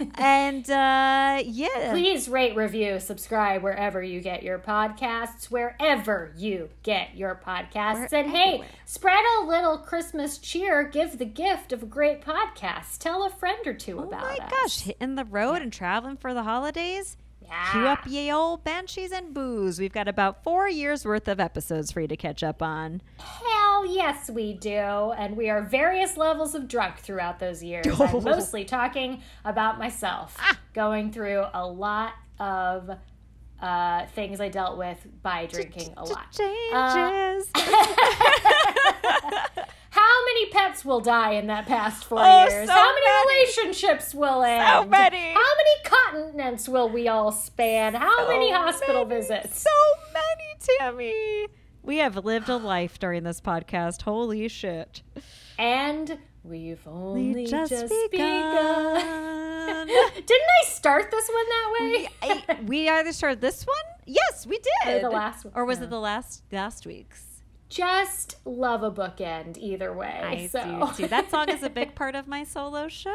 [0.16, 7.16] and uh yeah Please rate, review, subscribe wherever you get your podcasts, wherever you get
[7.16, 8.10] your podcasts.
[8.10, 10.82] We're and hey, spread a little Christmas cheer.
[10.82, 12.98] Give the gift of a great podcast.
[12.98, 14.40] Tell a friend or two oh about it.
[14.40, 14.50] Oh my us.
[14.50, 17.72] gosh hitting the road and traveling for the holidays Yeah.
[17.72, 21.92] cue up ye old banshees and booze we've got about four years worth of episodes
[21.92, 24.70] for you to catch up on Hell yes, we do.
[24.70, 27.86] And we are various levels of drunk throughout those years.
[28.00, 30.58] I'm mostly talking about myself, Ah.
[30.72, 32.90] going through a lot of
[33.60, 36.32] uh, things I dealt with by drinking a lot.
[36.32, 37.50] changes
[40.04, 42.68] How many pets will die in that past four Oh, years?
[42.68, 43.38] so How many, many.
[43.40, 44.90] relationships will end?
[44.90, 45.32] many.
[45.32, 47.94] How many continents will we all span?
[47.94, 49.62] How many hospital many, visits?
[49.62, 49.70] So
[50.12, 51.46] many, Tammy.
[51.82, 54.02] We have lived a life during this podcast.
[54.02, 55.02] Holy shit.
[55.58, 58.94] And we've only We just, just begun.
[58.96, 59.86] begun.
[59.86, 62.08] Didn't I start this one that way?
[62.22, 63.76] I- we either started this one.
[64.06, 64.96] Yes, we did.
[64.96, 65.84] Or the last one, Or was yeah.
[65.84, 67.33] it the last last week's?
[67.68, 70.20] Just love a bookend either way.
[70.22, 70.86] I so.
[70.96, 71.08] do too.
[71.08, 73.10] That song is a big part of my solo show.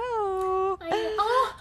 [0.82, 1.56] I, oh,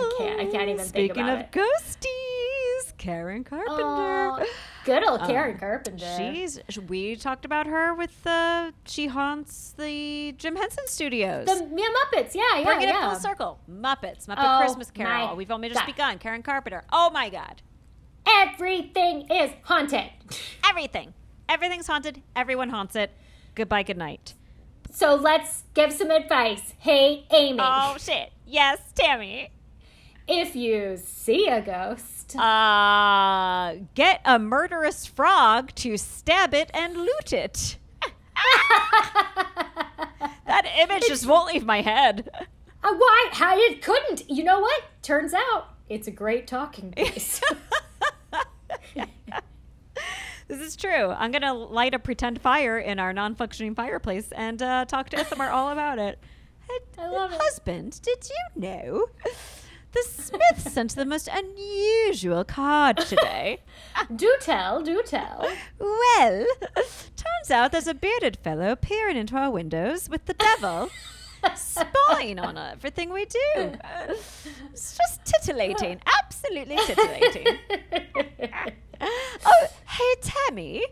[0.00, 1.52] I can't- I can't even think Speaking about of it.
[1.52, 3.82] ghosties, Karen Carpenter.
[3.84, 4.44] oh,
[4.84, 6.14] good old Karen Um, Carpenter.
[6.16, 11.46] She's we talked about her with the she haunts the Jim Henson Studios.
[11.46, 12.34] the yeah, Muppets.
[12.34, 13.06] Yeah, yeah, yeah.
[13.06, 13.58] it full circle.
[13.68, 15.34] Muppets, Muppet Oh, Christmas Carol.
[15.36, 15.86] We've only just God.
[15.86, 16.18] begun.
[16.18, 16.84] Karen Carpenter.
[16.92, 17.62] Oh my God.
[18.26, 20.10] Everything is haunted.
[20.68, 21.14] Everything.
[21.48, 22.22] Everything's haunted.
[22.36, 23.10] Everyone haunts it.
[23.54, 23.82] Goodbye.
[23.82, 24.34] Good night.
[24.90, 26.74] So let's give some advice.
[26.78, 28.32] Hey, Amy, Oh shit.
[28.46, 29.50] Yes, Tammy.
[30.26, 37.32] if you see a ghost, Uh, get a murderous frog to stab it and loot
[37.32, 37.76] it.
[40.46, 42.28] that image just won't leave my head.
[42.82, 43.28] Uh, why?
[43.32, 44.28] How it couldn't?
[44.30, 44.82] You know what?
[45.02, 47.40] Turns out it's a great talking piece.
[50.48, 51.10] This is true.
[51.10, 55.50] I'm gonna light a pretend fire in our non-functioning fireplace and uh, talk to Ithamar
[55.52, 56.18] all about it.
[56.98, 57.40] I love it.
[57.40, 59.06] Husband, did you know
[59.92, 63.60] the Smiths sent the most unusual card today?
[64.16, 65.46] do tell, do tell.
[65.78, 66.46] Well,
[67.16, 70.88] turns out there's a bearded fellow peering into our windows with the devil
[71.54, 73.72] spying on everything we do.
[74.72, 77.58] It's just titillating, absolutely titillating.
[79.46, 80.84] Oh, hey Tammy,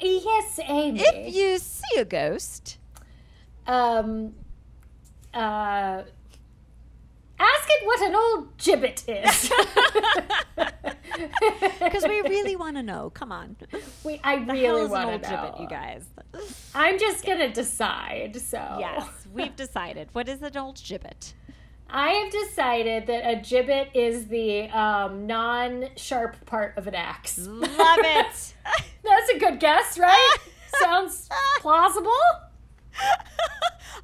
[0.00, 1.00] yes, Amy.
[1.00, 2.78] if you see a ghost,
[3.66, 4.34] um,
[5.34, 6.02] uh,
[7.38, 9.52] ask it what an old gibbet is.
[11.80, 13.10] because we really want to know.
[13.10, 13.56] Come on,
[14.04, 15.36] we, I the really want to know.
[15.36, 16.04] gibbet, you guys?
[16.74, 18.36] I'm just gonna decide.
[18.36, 20.08] So Yes, we've decided.
[20.12, 21.32] What is an old gibbet?
[21.94, 27.38] I have decided that a gibbet is the um, non-sharp part of an axe.
[27.46, 28.54] Love it.
[29.02, 30.36] That's a good guess, right?
[30.80, 31.28] Sounds
[31.60, 32.10] plausible.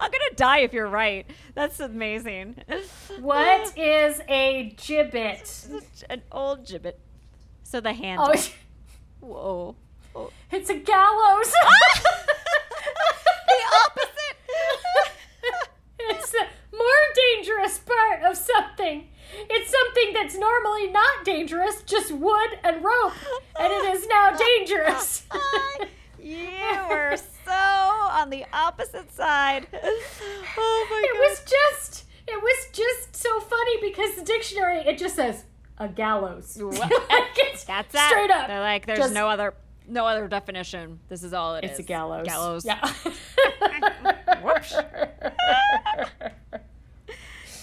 [0.00, 1.26] I'm gonna die if you're right.
[1.54, 2.56] That's amazing.
[3.20, 5.82] What is a gibbet?
[6.10, 6.98] An old gibbet.
[7.62, 8.32] So the handle.
[8.34, 8.50] Oh,
[9.20, 9.76] Whoa.
[10.14, 10.30] Oh.
[10.52, 11.52] it's a gallows.
[13.46, 13.54] The
[13.86, 14.36] opposite.
[16.00, 16.46] it's the
[16.78, 19.08] more dangerous part of something.
[19.50, 23.12] It's something that's normally not dangerous, just wood and rope,
[23.60, 25.26] and it is now dangerous.
[26.22, 26.46] you
[26.88, 29.66] were so on the opposite side.
[29.72, 31.04] Oh my god.
[31.04, 31.28] it god.
[31.28, 35.44] was just it was just so funny because the dictionary it just says
[35.78, 36.56] a gallows.
[36.60, 36.90] Like,
[37.36, 38.08] it's That's that.
[38.10, 38.48] straight up.
[38.48, 39.54] They're like, there's Just- no other
[39.86, 41.00] no other definition.
[41.08, 41.70] This is all it is.
[41.72, 42.26] It's a gallows.
[42.26, 42.64] Gallows.
[42.64, 42.80] Yeah.
[44.42, 44.74] Whoops.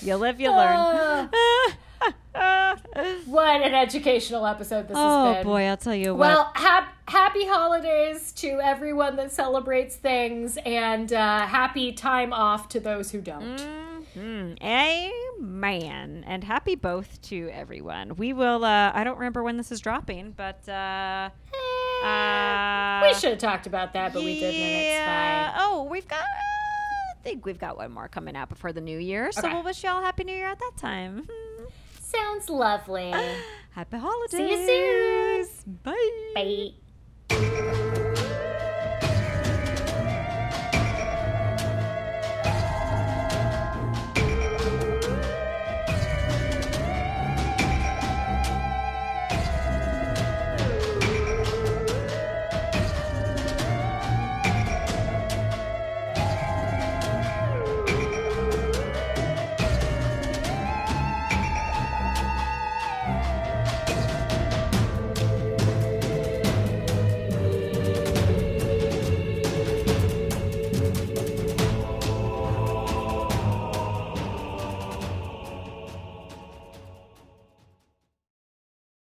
[0.05, 1.29] You live, you learn.
[3.25, 5.41] what an educational episode this has been.
[5.41, 6.19] oh boy, I'll tell you what.
[6.19, 12.79] Well, hap- happy holidays to everyone that celebrates things, and uh, happy time off to
[12.79, 13.57] those who don't.
[14.15, 14.61] Mhm.
[14.61, 16.23] Amen.
[16.27, 18.15] And happy both to everyone.
[18.15, 21.29] We will, uh, I don't remember when this is dropping, but, uh,
[22.05, 25.51] uh, we should have talked about that, but we didn't, it's yeah.
[25.51, 25.61] fine.
[25.61, 26.23] Oh, we've got,
[27.25, 29.31] think we've got one more coming out before the new year.
[29.31, 29.51] So Okay.
[29.53, 31.27] we'll wish y'all happy new year at that time.
[31.99, 33.11] Sounds lovely.
[33.71, 34.31] Happy holidays.
[34.31, 35.79] See you soon.
[35.83, 36.73] Bye.
[37.29, 38.04] Bye.